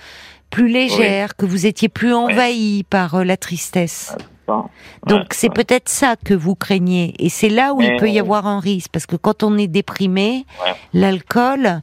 plus 0.50 0.68
légère, 0.68 1.36
que 1.36 1.46
vous 1.46 1.64
étiez 1.66 1.88
plus 1.88 2.12
envahi 2.12 2.84
par 2.84 3.14
euh, 3.14 3.24
la 3.24 3.36
tristesse. 3.36 4.14
Bon. 4.46 4.64
Donc 5.06 5.20
Ouais, 5.20 5.26
c'est 5.32 5.48
ouais. 5.48 5.54
peut-être 5.54 5.88
ça 5.88 6.16
que 6.22 6.34
vous 6.34 6.54
craignez. 6.54 7.14
Et 7.18 7.28
c'est 7.28 7.48
là 7.48 7.72
où 7.74 7.80
il 7.80 7.96
peut 7.96 8.10
y 8.10 8.18
avoir 8.18 8.46
un 8.46 8.60
risque. 8.60 8.90
Parce 8.92 9.06
que 9.06 9.16
quand 9.16 9.42
on 9.42 9.56
est 9.58 9.66
déprimé, 9.68 10.44
Ouais. 10.64 10.74
l'alcool 10.92 11.80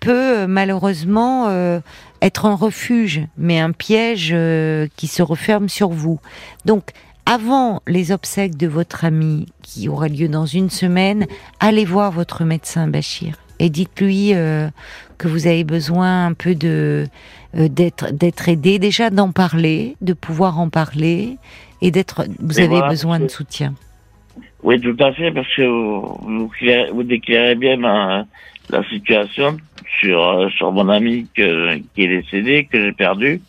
peut 0.00 0.38
euh, 0.40 0.46
malheureusement 0.46 1.46
euh, 1.48 1.80
être 2.22 2.46
un 2.46 2.54
refuge, 2.54 3.22
mais 3.38 3.58
un 3.58 3.72
piège 3.72 4.30
euh, 4.32 4.86
qui 4.96 5.06
se 5.06 5.22
referme 5.22 5.68
sur 5.68 5.88
vous. 5.88 6.20
Donc 6.64 6.90
avant 7.26 7.80
les 7.86 8.12
obsèques 8.12 8.56
de 8.56 8.66
votre 8.66 9.04
ami, 9.06 9.46
qui 9.62 9.88
aura 9.88 10.08
lieu 10.08 10.28
dans 10.28 10.44
une 10.46 10.68
semaine, 10.70 11.26
allez 11.58 11.86
voir 11.86 12.12
votre 12.12 12.44
médecin 12.44 12.86
Bachir 12.86 13.36
et 13.60 13.70
dites-lui 13.70 14.34
euh, 14.34 14.68
que 15.16 15.26
vous 15.28 15.46
avez 15.46 15.64
besoin 15.64 16.26
un 16.26 16.32
peu 16.34 16.54
de 16.54 17.06
d'être 17.54 18.10
d'être 18.12 18.48
aidé, 18.48 18.78
déjà 18.80 19.10
d'en 19.10 19.30
parler, 19.30 19.96
de 20.00 20.12
pouvoir 20.12 20.58
en 20.58 20.68
parler 20.68 21.38
et 21.80 21.90
d'être. 21.90 22.24
Vous 22.38 22.58
Et 22.60 22.64
avez 22.64 22.76
voilà, 22.76 22.88
besoin 22.88 23.20
de 23.20 23.28
soutien. 23.28 23.74
Oui, 24.62 24.80
tout 24.80 24.96
à 24.98 25.12
fait, 25.12 25.30
parce 25.30 25.46
que 25.54 25.62
vous, 25.62 26.50
vous, 26.92 27.02
déclarez 27.02 27.54
bien 27.54 27.76
ma- 27.76 28.24
la 28.70 28.82
situation 28.88 29.58
sur, 30.00 30.26
euh, 30.26 30.48
sur 30.50 30.72
mon 30.72 30.88
ami 30.88 31.28
que, 31.36 31.76
qui 31.94 32.02
est 32.04 32.08
décédé, 32.08 32.66
que 32.70 32.82
j'ai 32.82 32.92
perdu. 32.92 33.42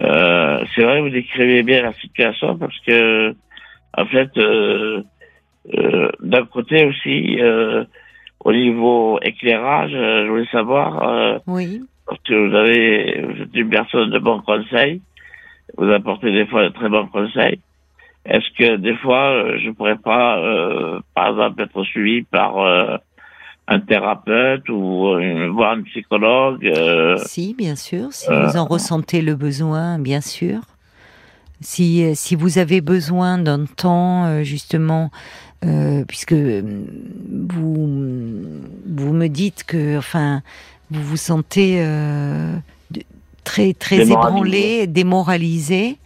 Euh, 0.00 0.64
c'est 0.74 0.84
vrai, 0.84 1.00
vous 1.00 1.10
décrivez 1.10 1.62
bien 1.64 1.82
la 1.82 1.92
situation 1.94 2.56
parce 2.56 2.78
que, 2.86 3.34
en 3.96 4.06
fait, 4.06 4.30
euh, 4.36 5.02
euh, 5.74 6.08
d'un 6.20 6.46
côté 6.46 6.86
aussi, 6.86 7.40
euh, 7.40 7.84
au 8.44 8.52
niveau 8.52 9.18
éclairage, 9.22 9.90
euh, 9.92 10.24
je 10.24 10.30
voulais 10.30 10.46
savoir, 10.52 11.02
euh, 11.08 11.38
Oui. 11.48 11.82
parce 12.06 12.20
que 12.22 12.34
vous 12.34 12.54
avez, 12.54 13.22
vous 13.22 13.42
êtes 13.42 13.54
une 13.54 13.70
personne 13.70 14.10
de 14.10 14.18
bon 14.20 14.40
conseil, 14.42 15.02
vous 15.76 15.90
apportez 15.90 16.32
des 16.32 16.46
fois 16.46 16.64
de 16.64 16.68
très 16.70 16.88
bons 16.88 17.06
conseils. 17.06 17.60
Est-ce 18.24 18.46
que 18.58 18.76
des 18.76 18.94
fois, 18.96 19.30
euh, 19.30 19.58
je 19.64 19.70
pourrais 19.70 19.96
pas, 19.96 20.38
euh, 20.38 21.00
par 21.14 21.28
exemple, 21.30 21.62
être 21.62 21.82
suivi 21.84 22.22
par 22.22 22.58
euh, 22.58 22.96
un 23.68 23.80
thérapeute 23.80 24.68
ou 24.68 25.06
euh, 25.08 25.48
voir 25.48 25.72
un 25.72 25.82
psychologue 25.82 26.66
euh, 26.66 27.16
Si, 27.18 27.54
bien 27.54 27.76
sûr. 27.76 28.12
Si 28.12 28.28
vous 28.28 28.56
en 28.56 28.64
ressentez 28.64 29.22
le 29.22 29.34
besoin, 29.34 29.98
bien 29.98 30.20
sûr. 30.20 30.60
Si, 31.60 32.14
si 32.14 32.36
vous 32.36 32.58
avez 32.58 32.80
besoin 32.80 33.38
d'un 33.38 33.64
temps, 33.64 34.44
justement, 34.44 35.10
puisque 36.06 36.32
euh, 36.32 36.62
vous, 37.30 37.88
vous 38.86 39.12
me 39.12 39.26
dites 39.26 39.64
que, 39.64 39.98
enfin, 39.98 40.42
vous 40.90 41.02
vous 41.02 41.16
sentez 41.16 41.82
très, 43.48 43.72
très 43.72 44.10
ébranlé, 44.10 44.86
démoralisé, 44.86 45.96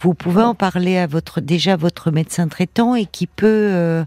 vous 0.00 0.12
pouvez 0.12 0.42
en 0.42 0.54
parler 0.54 0.98
à 0.98 1.06
votre, 1.06 1.40
déjà 1.40 1.76
votre 1.76 2.10
médecin 2.10 2.46
traitant 2.46 2.94
et 2.94 3.06
qui 3.06 3.26
peut 3.26 3.46
euh, 3.70 4.04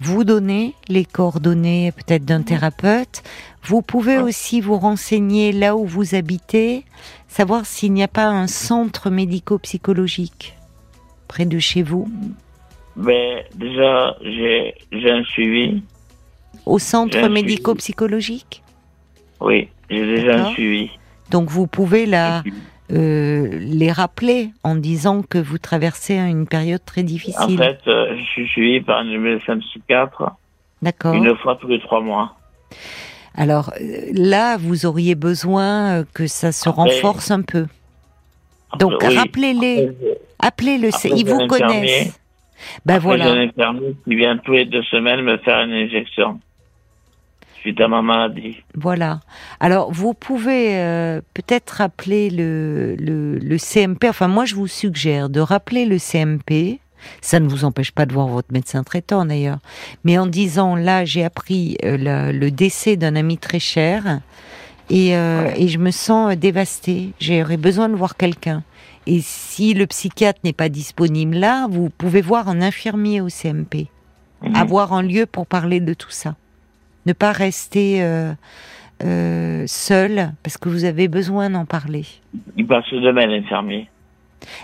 vous 0.00 0.24
donner 0.24 0.74
les 0.88 1.04
coordonnées 1.04 1.92
peut-être 1.92 2.24
d'un 2.24 2.42
thérapeute. 2.42 3.22
Vous 3.62 3.80
pouvez 3.80 4.18
aussi 4.18 4.60
vous 4.60 4.76
renseigner 4.76 5.52
là 5.52 5.76
où 5.76 5.86
vous 5.86 6.16
habitez, 6.16 6.84
savoir 7.28 7.64
s'il 7.64 7.92
n'y 7.92 8.02
a 8.02 8.08
pas 8.08 8.26
un 8.26 8.48
centre 8.48 9.08
médico-psychologique 9.08 10.56
près 11.28 11.44
de 11.44 11.60
chez 11.60 11.84
vous. 11.84 12.10
Ben, 12.96 13.38
déjà, 13.54 14.16
j'ai 14.20 14.74
j'ai 14.90 15.10
un 15.10 15.24
suivi. 15.24 15.82
Au 16.66 16.80
centre 16.80 17.28
médico-psychologique? 17.28 18.62
Oui, 19.40 19.68
j'ai 19.88 20.06
déjà 20.06 20.46
un 20.46 20.50
suivi. 20.52 20.90
Donc 21.32 21.48
vous 21.50 21.66
pouvez 21.66 22.06
la, 22.06 22.42
euh, 22.92 23.48
les 23.60 23.90
rappeler 23.90 24.50
en 24.62 24.74
disant 24.76 25.22
que 25.22 25.38
vous 25.38 25.58
traversez 25.58 26.14
une 26.16 26.46
période 26.46 26.84
très 26.84 27.00
En 27.00 27.04
difficile. 27.04 27.58
fait, 27.58 27.80
euh, 27.88 28.14
je 28.18 28.22
suis 28.22 28.46
suivi 28.48 28.80
par 28.80 28.98
un 28.98 29.18
médecin 29.18 29.58
psychiatre 29.58 30.30
D'accord. 30.82 31.14
une 31.14 31.34
fois 31.38 31.56
tous 31.60 31.68
les 31.68 31.80
trois 31.80 32.00
mois. 32.00 32.36
Alors 33.34 33.72
euh, 33.80 33.84
là, 34.12 34.58
vous 34.58 34.84
auriez 34.86 35.14
besoin 35.14 36.04
que 36.12 36.26
ça 36.26 36.52
se 36.52 36.68
Après- 36.68 36.82
renforce 36.82 37.30
un 37.30 37.42
peu. 37.42 37.66
Donc 38.78 38.92
oui. 39.02 39.16
rappelez-les, 39.16 39.90
appelez-le, 40.38 40.90
ils 41.16 41.26
vous 41.26 41.46
connaissent. 41.46 42.18
Ben 42.86 42.96
après, 42.96 43.16
J'ai 43.16 43.22
un 43.22 43.26
voilà, 43.26 43.40
infirmier 43.42 43.96
qui 44.04 44.14
vient 44.16 44.36
tous 44.38 44.52
les 44.52 44.64
deux 44.66 44.82
semaines 44.84 45.22
me 45.22 45.36
faire 45.38 45.62
une 45.64 45.72
injection 45.72 46.40
suite 47.62 47.80
à 47.80 47.88
ma 47.88 48.02
maladie. 48.02 48.56
voilà. 48.74 49.20
Alors 49.60 49.90
vous 49.92 50.12
pouvez 50.14 50.76
euh, 50.76 51.20
peut-être 51.34 51.70
rappeler 51.70 52.28
le, 52.30 52.94
le, 52.98 53.38
le 53.38 53.56
CMP. 53.58 54.04
Enfin 54.08 54.28
moi, 54.28 54.44
je 54.44 54.54
vous 54.54 54.66
suggère 54.66 55.28
de 55.30 55.40
rappeler 55.40 55.86
le 55.86 55.98
CMP. 55.98 56.80
Ça 57.20 57.40
ne 57.40 57.48
vous 57.48 57.64
empêche 57.64 57.90
pas 57.92 58.06
de 58.06 58.12
voir 58.12 58.28
votre 58.28 58.52
médecin 58.52 58.82
traitant 58.84 59.24
d'ailleurs. 59.24 59.58
Mais 60.04 60.18
en 60.18 60.26
disant 60.26 60.76
là, 60.76 61.04
j'ai 61.04 61.24
appris 61.24 61.76
euh, 61.84 61.96
la- 61.96 62.32
le 62.32 62.50
décès 62.50 62.96
d'un 62.96 63.16
ami 63.16 63.38
très 63.38 63.58
cher 63.58 64.20
et, 64.90 65.16
euh, 65.16 65.48
et 65.56 65.68
je 65.68 65.78
me 65.78 65.90
sens 65.90 66.36
dévastée. 66.36 67.10
J'aurais 67.20 67.56
besoin 67.56 67.88
de 67.88 67.94
voir 67.96 68.16
quelqu'un. 68.16 68.62
Et 69.06 69.20
si 69.20 69.74
le 69.74 69.86
psychiatre 69.88 70.38
n'est 70.44 70.52
pas 70.52 70.68
disponible 70.68 71.36
là, 71.36 71.66
vous 71.68 71.90
pouvez 71.90 72.20
voir 72.20 72.48
un 72.48 72.60
infirmier 72.62 73.20
au 73.20 73.28
CMP. 73.28 73.88
Mhm. 74.42 74.54
Avoir 74.54 74.92
un 74.92 75.02
lieu 75.02 75.26
pour 75.26 75.46
parler 75.46 75.80
de 75.80 75.94
tout 75.94 76.10
ça. 76.10 76.36
Ne 77.06 77.12
pas 77.12 77.32
rester 77.32 78.02
euh, 78.02 78.32
euh, 79.04 79.64
seul 79.66 80.32
parce 80.42 80.56
que 80.58 80.68
vous 80.68 80.84
avez 80.84 81.08
besoin 81.08 81.50
d'en 81.50 81.64
parler. 81.64 82.04
Il 82.56 82.66
passe 82.66 82.84
demain, 82.92 83.26
l'infirmier. 83.26 83.88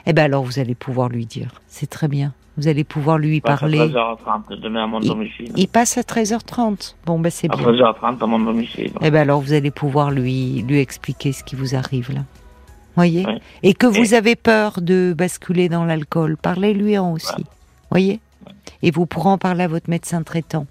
Eh 0.06 0.12
ben 0.12 0.24
alors 0.24 0.42
vous 0.44 0.58
allez 0.58 0.74
pouvoir 0.74 1.08
lui 1.08 1.26
dire. 1.26 1.60
C'est 1.68 1.88
très 1.88 2.08
bien. 2.08 2.32
Vous 2.56 2.66
allez 2.66 2.82
pouvoir 2.84 3.18
lui 3.18 3.36
Il 3.36 3.40
passe 3.40 3.60
parler. 3.60 3.78
à 3.80 3.86
13h30 3.86 4.60
demain 4.60 4.84
à 4.84 4.86
mon 4.88 4.98
domicile. 5.00 5.52
Il 5.56 5.68
passe 5.68 5.96
à 5.98 6.02
13h30. 6.02 6.94
Bon 7.06 7.18
ben 7.20 7.30
c'est 7.30 7.52
À 7.52 7.56
bien. 7.56 7.66
13h30 7.66 8.22
à 8.22 8.26
mon 8.26 8.40
domicile. 8.40 8.92
Eh 9.00 9.10
ben 9.10 9.20
alors 9.20 9.40
vous 9.40 9.52
allez 9.52 9.70
pouvoir 9.70 10.10
lui 10.10 10.62
lui 10.66 10.78
expliquer 10.80 11.32
ce 11.32 11.44
qui 11.44 11.54
vous 11.56 11.74
arrive 11.76 12.12
là. 12.12 12.20
Voyez. 12.96 13.24
Et 13.62 13.74
que 13.74 13.86
vous 13.86 14.14
Et- 14.14 14.16
avez 14.16 14.34
peur 14.34 14.80
de 14.80 15.14
basculer 15.16 15.68
dans 15.68 15.84
l'alcool, 15.84 16.36
parlez-lui 16.36 16.98
en 16.98 17.12
aussi. 17.12 17.44
Voyez 17.90 18.18
Et 18.82 18.90
vous 18.90 19.06
pourrez 19.06 19.28
en 19.30 19.38
parler 19.38 19.62
à 19.62 19.68
votre 19.68 19.88
médecin 19.88 20.22
traitant. 20.24 20.66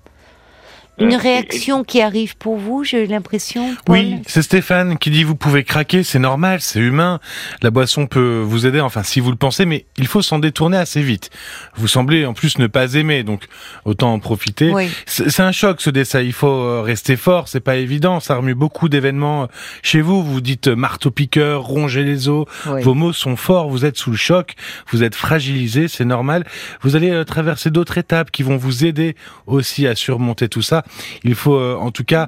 Une 0.99 1.13
Euh, 1.13 1.17
réaction 1.17 1.83
qui 1.83 2.01
arrive 2.01 2.35
pour 2.37 2.57
vous, 2.57 2.83
j'ai 2.83 3.05
l'impression, 3.05 3.75
Oui, 3.87 4.15
c'est 4.25 4.41
Stéphane 4.41 4.97
qui 4.97 5.11
dit 5.11 5.23
vous 5.23 5.35
pouvez 5.35 5.63
craquer, 5.63 6.01
c'est 6.03 6.17
normal, 6.19 6.59
c'est 6.61 6.79
humain. 6.79 7.19
La 7.61 7.69
boisson 7.69 8.07
peut 8.07 8.41
vous 8.43 8.65
aider, 8.65 8.79
enfin 8.81 9.03
si 9.03 9.19
vous 9.19 9.29
le 9.29 9.37
pensez, 9.37 9.65
mais 9.65 9.85
il 9.97 10.07
faut 10.07 10.21
s'en 10.23 10.39
détourner 10.39 10.77
assez 10.77 11.01
vite. 11.01 11.29
Vous 11.75 11.87
semblez 11.87 12.25
en 12.25 12.33
plus 12.33 12.57
ne 12.57 12.65
pas 12.67 12.93
aimer, 12.95 13.23
donc 13.23 13.45
autant 13.85 14.11
en 14.11 14.19
profiter. 14.19 14.71
Oui. 14.73 14.89
C'est 15.05 15.39
un 15.41 15.51
choc 15.51 15.81
ce 15.81 15.91
décès, 15.91 16.25
il 16.25 16.33
faut 16.33 16.47
euh, 16.47 16.81
rester 16.81 17.15
fort, 17.15 17.47
c'est 17.47 17.59
pas 17.59 17.75
évident, 17.75 18.19
ça 18.19 18.35
remue 18.35 18.55
beaucoup 18.55 18.89
d'événements 18.89 19.43
euh, 19.43 19.47
chez 19.83 20.01
vous. 20.01 20.23
Vous 20.23 20.41
dites 20.41 20.69
euh, 20.69 20.75
marteau-piqueur, 20.75 21.61
ronger 21.61 22.03
les 22.03 22.27
os, 22.27 22.45
Oui. 22.67 22.81
vos 22.81 22.95
mots 22.95 23.13
sont 23.13 23.35
forts, 23.35 23.69
vous 23.69 23.85
êtes 23.85 23.97
sous 23.97 24.09
le 24.11 24.17
choc, 24.17 24.55
vous 24.91 25.03
êtes 25.03 25.15
fragilisé, 25.15 25.87
c'est 25.87 26.05
normal. 26.05 26.43
Vous 26.81 26.95
allez 26.95 27.23
traverser 27.25 27.69
d'autres 27.69 27.99
étapes 27.99 28.31
qui 28.31 28.41
vont 28.41 28.57
vous 28.57 28.83
aider 28.83 29.15
aussi 29.45 29.85
à 29.85 29.93
surmonter 29.95 30.49
tout 30.49 30.63
ça. 30.63 30.83
Il 31.23 31.35
faut 31.35 31.55
euh, 31.55 31.75
en 31.75 31.91
tout 31.91 32.03
cas, 32.03 32.27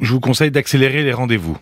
je 0.00 0.12
vous 0.12 0.20
conseille 0.20 0.50
d'accélérer 0.50 1.02
les 1.02 1.12
rendez-vous. 1.12 1.56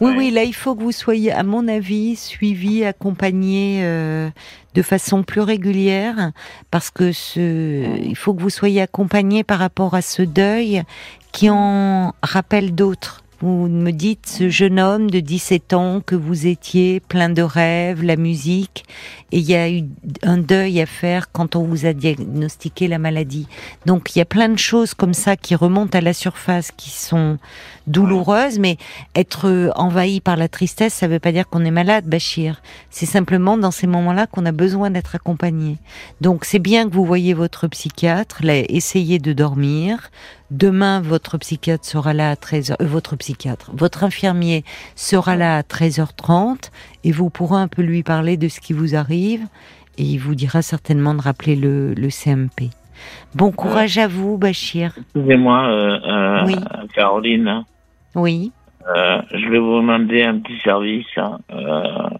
Oui, 0.00 0.10
Ouais. 0.10 0.16
oui, 0.16 0.30
là, 0.30 0.42
il 0.42 0.54
faut 0.54 0.74
que 0.74 0.82
vous 0.82 0.90
soyez, 0.92 1.30
à 1.32 1.42
mon 1.44 1.68
avis, 1.68 2.16
suivi, 2.16 2.84
accompagné 2.84 3.80
euh, 3.84 4.30
de 4.74 4.82
façon 4.82 5.22
plus 5.22 5.42
régulière, 5.42 6.32
parce 6.70 6.90
que 6.90 7.12
ce, 7.12 7.98
il 8.02 8.16
faut 8.16 8.34
que 8.34 8.42
vous 8.42 8.50
soyez 8.50 8.80
accompagné 8.80 9.44
par 9.44 9.58
rapport 9.60 9.94
à 9.94 10.02
ce 10.02 10.22
deuil 10.22 10.82
qui 11.30 11.48
en 11.50 12.14
rappelle 12.22 12.74
d'autres. 12.74 13.21
Vous 13.42 13.66
me 13.66 13.90
dites, 13.90 14.26
ce 14.28 14.48
jeune 14.48 14.78
homme 14.78 15.10
de 15.10 15.18
17 15.18 15.72
ans 15.72 16.00
que 16.00 16.14
vous 16.14 16.46
étiez, 16.46 17.00
plein 17.00 17.28
de 17.28 17.42
rêves, 17.42 18.04
la 18.04 18.14
musique, 18.14 18.84
et 19.32 19.38
il 19.38 19.50
y 19.50 19.56
a 19.56 19.68
eu 19.68 19.82
un 20.22 20.38
deuil 20.38 20.80
à 20.80 20.86
faire 20.86 21.32
quand 21.32 21.56
on 21.56 21.64
vous 21.64 21.84
a 21.84 21.92
diagnostiqué 21.92 22.86
la 22.86 22.98
maladie. 22.98 23.48
Donc 23.84 24.14
il 24.14 24.20
y 24.20 24.22
a 24.22 24.26
plein 24.26 24.48
de 24.48 24.58
choses 24.58 24.94
comme 24.94 25.12
ça 25.12 25.36
qui 25.36 25.56
remontent 25.56 25.98
à 25.98 26.00
la 26.00 26.12
surface, 26.12 26.70
qui 26.70 26.90
sont 26.90 27.38
douloureuses, 27.88 28.60
mais 28.60 28.76
être 29.16 29.72
envahi 29.74 30.20
par 30.20 30.36
la 30.36 30.48
tristesse, 30.48 30.94
ça 30.94 31.08
ne 31.08 31.14
veut 31.14 31.18
pas 31.18 31.32
dire 31.32 31.48
qu'on 31.48 31.64
est 31.64 31.72
malade, 31.72 32.04
Bachir. 32.06 32.62
C'est 32.90 33.06
simplement 33.06 33.58
dans 33.58 33.72
ces 33.72 33.88
moments-là 33.88 34.28
qu'on 34.28 34.46
a 34.46 34.52
besoin 34.52 34.90
d'être 34.90 35.16
accompagné. 35.16 35.78
Donc 36.20 36.44
c'est 36.44 36.60
bien 36.60 36.88
que 36.88 36.94
vous 36.94 37.04
voyez 37.04 37.34
votre 37.34 37.66
psychiatre, 37.66 38.44
là, 38.44 38.58
essayez 38.68 39.18
de 39.18 39.32
dormir. 39.32 40.12
Demain, 40.56 41.00
votre 41.00 41.38
psychiatre 41.38 41.86
sera 41.86 42.12
là 42.12 42.30
à 42.30 42.34
13h, 42.34 42.74
euh, 42.82 42.84
votre 42.86 43.16
psychiatre, 43.16 43.70
votre 43.72 44.04
infirmier 44.04 44.64
sera 44.96 45.34
là 45.34 45.56
à 45.56 45.62
13h30 45.62 46.70
et 47.04 47.10
vous 47.10 47.30
pourrez 47.30 47.58
un 47.58 47.68
peu 47.68 47.80
lui 47.80 48.02
parler 48.02 48.36
de 48.36 48.48
ce 48.48 48.60
qui 48.60 48.74
vous 48.74 48.94
arrive 48.94 49.40
et 49.96 50.02
il 50.02 50.18
vous 50.18 50.34
dira 50.34 50.60
certainement 50.60 51.14
de 51.14 51.22
rappeler 51.22 51.56
le, 51.56 51.94
le 51.94 52.10
CMP. 52.10 52.68
Bon 53.34 53.50
courage 53.50 53.96
à 53.96 54.06
vous, 54.08 54.36
Bachir. 54.36 54.92
Excusez-moi, 55.14 55.64
euh, 55.68 55.98
euh, 56.06 56.44
Oui. 56.46 56.56
Caroline. 56.94 57.64
Oui. 58.14 58.52
Euh, 58.94 59.22
je 59.32 59.48
vais 59.48 59.58
vous 59.58 59.76
demander 59.80 60.22
un 60.22 60.38
petit 60.38 60.58
service. 60.62 61.06
hein. 61.16 61.38
Euh, 61.50 62.10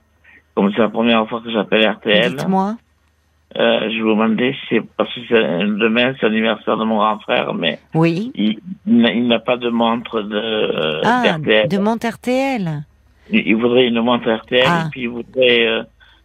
comme 0.54 0.72
c'est 0.72 0.80
la 0.80 0.88
première 0.88 1.28
fois 1.28 1.42
que 1.44 1.50
j'appelle 1.52 1.86
RTL, 1.86 2.34
Dites-moi. 2.36 2.76
Euh, 3.58 3.90
je 3.90 4.02
vous 4.02 4.10
demander, 4.10 4.52
si 4.52 4.60
c'est 4.76 4.82
parce 4.96 5.12
que 5.14 5.78
demain 5.78 6.14
c'est 6.18 6.26
l'anniversaire 6.28 6.76
de 6.76 6.84
mon 6.84 6.96
grand 6.98 7.18
frère, 7.20 7.52
mais 7.54 7.78
Oui. 7.94 8.32
il, 8.34 8.58
il 8.86 9.26
n'a- 9.28 9.38
pas 9.38 9.56
de 9.56 9.68
montre 9.68 10.22
de 10.22 10.36
euh, 10.36 11.00
Ah, 11.04 11.22
d'RTL. 11.24 11.68
de 11.68 11.78
Monte 11.78 12.04
RTL. 12.04 12.84
Il, 13.30 13.42
il 13.46 13.56
voudrait 13.56 13.86
une 13.86 14.00
montre 14.00 14.30
RTL 14.30 14.64
Ah. 14.66 14.84
et 14.86 14.90
puis 14.90 15.02
il 15.02 15.08
voudrait 15.08 15.66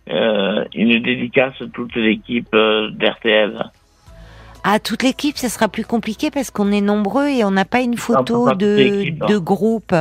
euh, 0.10 0.64
une 0.74 1.02
dédicace 1.02 1.54
à 1.62 1.66
toute 1.68 1.96
l'équipe 1.96 2.52
d'RTL. 2.54 3.64
Ah, 4.64 4.80
toute 4.80 5.04
l'équipe, 5.04 5.38
ça 5.38 5.48
sera 5.50 5.70
plus 5.70 5.86
compliqué 5.86 6.30
parce 6.30 6.52
qu'on 6.52 6.72
est 6.74 6.82
nombreux 6.82 7.28
et 7.28 7.46
on 7.46 7.52
n'a 7.52 7.64
pas 7.64 7.80
une 7.82 7.96
photo 7.96 8.54
de, 8.54 9.06
hein. 9.22 9.26
de 9.28 9.38
groupe. 9.38 9.94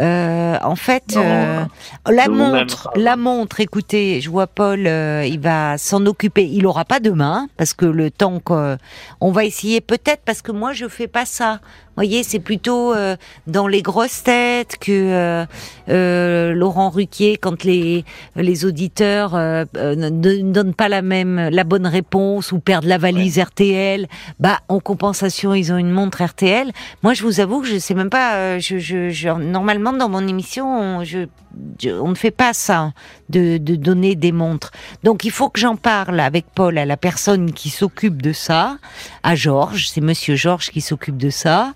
Euh, 0.00 0.56
en 0.62 0.76
fait, 0.76 1.14
Non, 1.16 1.22
euh, 1.24 1.64
la 2.12 2.28
montre, 2.28 2.90
la 2.94 3.16
montre. 3.16 3.60
Écoutez, 3.60 4.20
je 4.20 4.30
vois 4.30 4.46
Paul, 4.46 4.86
euh, 4.86 5.24
il 5.26 5.40
va 5.40 5.76
s'en 5.78 6.06
occuper. 6.06 6.44
Il 6.46 6.66
aura 6.66 6.84
pas 6.84 7.00
demain 7.00 7.48
parce 7.56 7.74
que 7.74 7.84
le 7.86 8.10
temps 8.10 8.38
qu'on 8.40 8.78
va 9.32 9.44
essayer 9.44 9.80
peut-être 9.80 10.22
parce 10.24 10.40
que 10.42 10.52
moi 10.52 10.72
je 10.72 10.86
fais 10.88 11.08
pas 11.08 11.24
ça. 11.26 11.60
Vous 11.62 12.04
voyez, 12.04 12.22
c'est 12.22 12.38
plutôt 12.38 12.94
euh, 12.94 13.16
dans 13.48 13.66
les 13.66 13.82
grosses 13.82 14.22
têtes 14.22 14.76
que 14.80 14.92
euh, 14.92 15.44
euh, 15.88 16.52
Laurent 16.54 16.90
Ruquier, 16.90 17.36
quand 17.36 17.64
les 17.64 18.04
les 18.36 18.64
auditeurs 18.64 19.34
euh, 19.34 19.64
euh, 19.76 19.96
ne 19.96 20.08
ne 20.08 20.52
donnent 20.52 20.74
pas 20.74 20.88
la 20.88 21.02
même 21.02 21.48
la 21.50 21.64
bonne 21.64 21.88
réponse 21.88 22.52
ou 22.52 22.60
perdent 22.60 22.84
la 22.84 22.98
valise 22.98 23.40
RTL, 23.40 24.06
bah 24.38 24.58
en 24.68 24.78
compensation 24.78 25.54
ils 25.54 25.72
ont 25.72 25.76
une 25.76 25.90
montre 25.90 26.22
RTL. 26.22 26.70
Moi, 27.02 27.14
je 27.14 27.24
vous 27.24 27.40
avoue 27.40 27.62
que 27.62 27.66
je 27.66 27.78
sais 27.78 27.94
même 27.94 28.10
pas. 28.10 28.34
euh, 28.34 28.58
je, 28.60 28.78
je, 28.78 29.10
je- 29.10 29.28
normalement 29.30 29.87
dans 29.92 30.08
mon 30.08 30.26
émission, 30.26 30.66
on, 30.66 31.04
je, 31.04 31.26
ne 31.84 32.14
fait 32.14 32.30
pas 32.30 32.52
ça 32.52 32.92
de, 33.28 33.58
de 33.58 33.76
donner 33.76 34.14
des 34.14 34.32
montres. 34.32 34.70
Donc 35.04 35.24
il 35.24 35.30
faut 35.30 35.48
que 35.48 35.60
j'en 35.60 35.76
parle 35.76 36.20
avec 36.20 36.46
Paul 36.54 36.78
à 36.78 36.84
la 36.84 36.96
personne 36.96 37.52
qui 37.52 37.70
s'occupe 37.70 38.20
de 38.20 38.32
ça, 38.32 38.78
à 39.22 39.34
Georges. 39.34 39.88
C'est 39.88 40.00
Monsieur 40.00 40.36
Georges 40.36 40.70
qui 40.70 40.80
s'occupe 40.80 41.16
de 41.16 41.30
ça. 41.30 41.74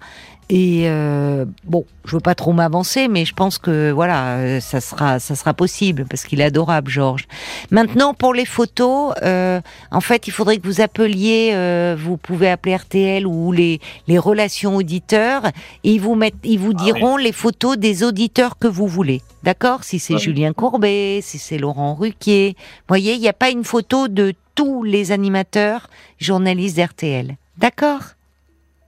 Et 0.54 0.82
euh, 0.84 1.46
bon, 1.64 1.86
je 2.04 2.14
veux 2.14 2.20
pas 2.20 2.34
trop 2.34 2.52
m'avancer, 2.52 3.08
mais 3.08 3.24
je 3.24 3.32
pense 3.32 3.56
que 3.56 3.90
voilà, 3.90 4.60
ça 4.60 4.82
sera, 4.82 5.18
ça 5.18 5.34
sera 5.34 5.54
possible 5.54 6.04
parce 6.04 6.24
qu'il 6.24 6.42
est 6.42 6.44
adorable, 6.44 6.90
Georges. 6.90 7.26
Maintenant, 7.70 8.12
pour 8.12 8.34
les 8.34 8.44
photos, 8.44 9.14
euh, 9.22 9.62
en 9.90 10.02
fait, 10.02 10.26
il 10.26 10.30
faudrait 10.30 10.58
que 10.58 10.66
vous 10.68 10.82
appeliez, 10.82 11.52
euh, 11.54 11.96
vous 11.98 12.18
pouvez 12.18 12.50
appeler 12.50 12.76
RTL 12.76 13.26
ou 13.26 13.50
les, 13.50 13.80
les 14.08 14.18
relations 14.18 14.76
auditeurs, 14.76 15.46
et 15.84 15.94
ils 15.94 16.02
vous 16.02 16.16
mettent, 16.16 16.34
ils 16.44 16.58
vous 16.58 16.74
Ah 16.78 16.82
diront 16.84 17.16
les 17.16 17.32
photos 17.32 17.78
des 17.78 18.04
auditeurs 18.04 18.58
que 18.58 18.68
vous 18.68 18.86
voulez. 18.86 19.22
D'accord? 19.44 19.84
Si 19.84 19.98
c'est. 19.98 20.18
Julien 20.18 20.52
Courbet, 20.52 21.20
si 21.22 21.38
c'est 21.38 21.56
Laurent 21.56 21.94
Ruquier. 21.94 22.56
Vous 22.58 22.88
voyez, 22.88 23.14
il 23.14 23.20
n'y 23.20 23.28
a 23.28 23.32
pas 23.32 23.48
une 23.48 23.64
photo 23.64 24.06
de 24.08 24.34
tous 24.54 24.82
les 24.82 25.12
animateurs, 25.12 25.88
journalistes 26.18 26.76
d'RTL. 26.76 27.36
D'accord? 27.56 28.02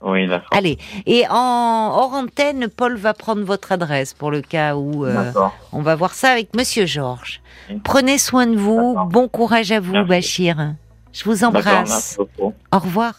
Oui, 0.05 0.29
d'accord. 0.29 0.49
Allez, 0.53 0.79
et 1.07 1.25
en 1.31 1.91
hors 1.97 2.13
antenne, 2.13 2.69
Paul 2.69 2.97
va 2.97 3.15
prendre 3.15 3.43
votre 3.43 3.73
adresse 3.73 4.13
pour 4.13 4.31
le 4.31 4.43
cas 4.43 4.77
où 4.77 5.07
euh, 5.07 5.33
on 5.73 5.81
va 5.81 5.95
voir 5.95 6.13
ça 6.13 6.31
avec 6.31 6.55
Monsieur 6.55 6.85
Georges. 6.87 7.41
Oui. 7.71 7.81
Prenez 7.83 8.19
soin 8.19 8.47
de 8.47 8.57
vous, 8.57 8.97
bon 9.11 9.29
courage 9.29 9.73
à 9.73 9.81
vous, 9.81 9.93
Merci. 9.93 10.09
Bachir. 10.09 10.75
Je 11.13 11.25
vous 11.25 11.45
embrasse. 11.45 12.19
Au 12.39 12.79
revoir. 12.79 13.13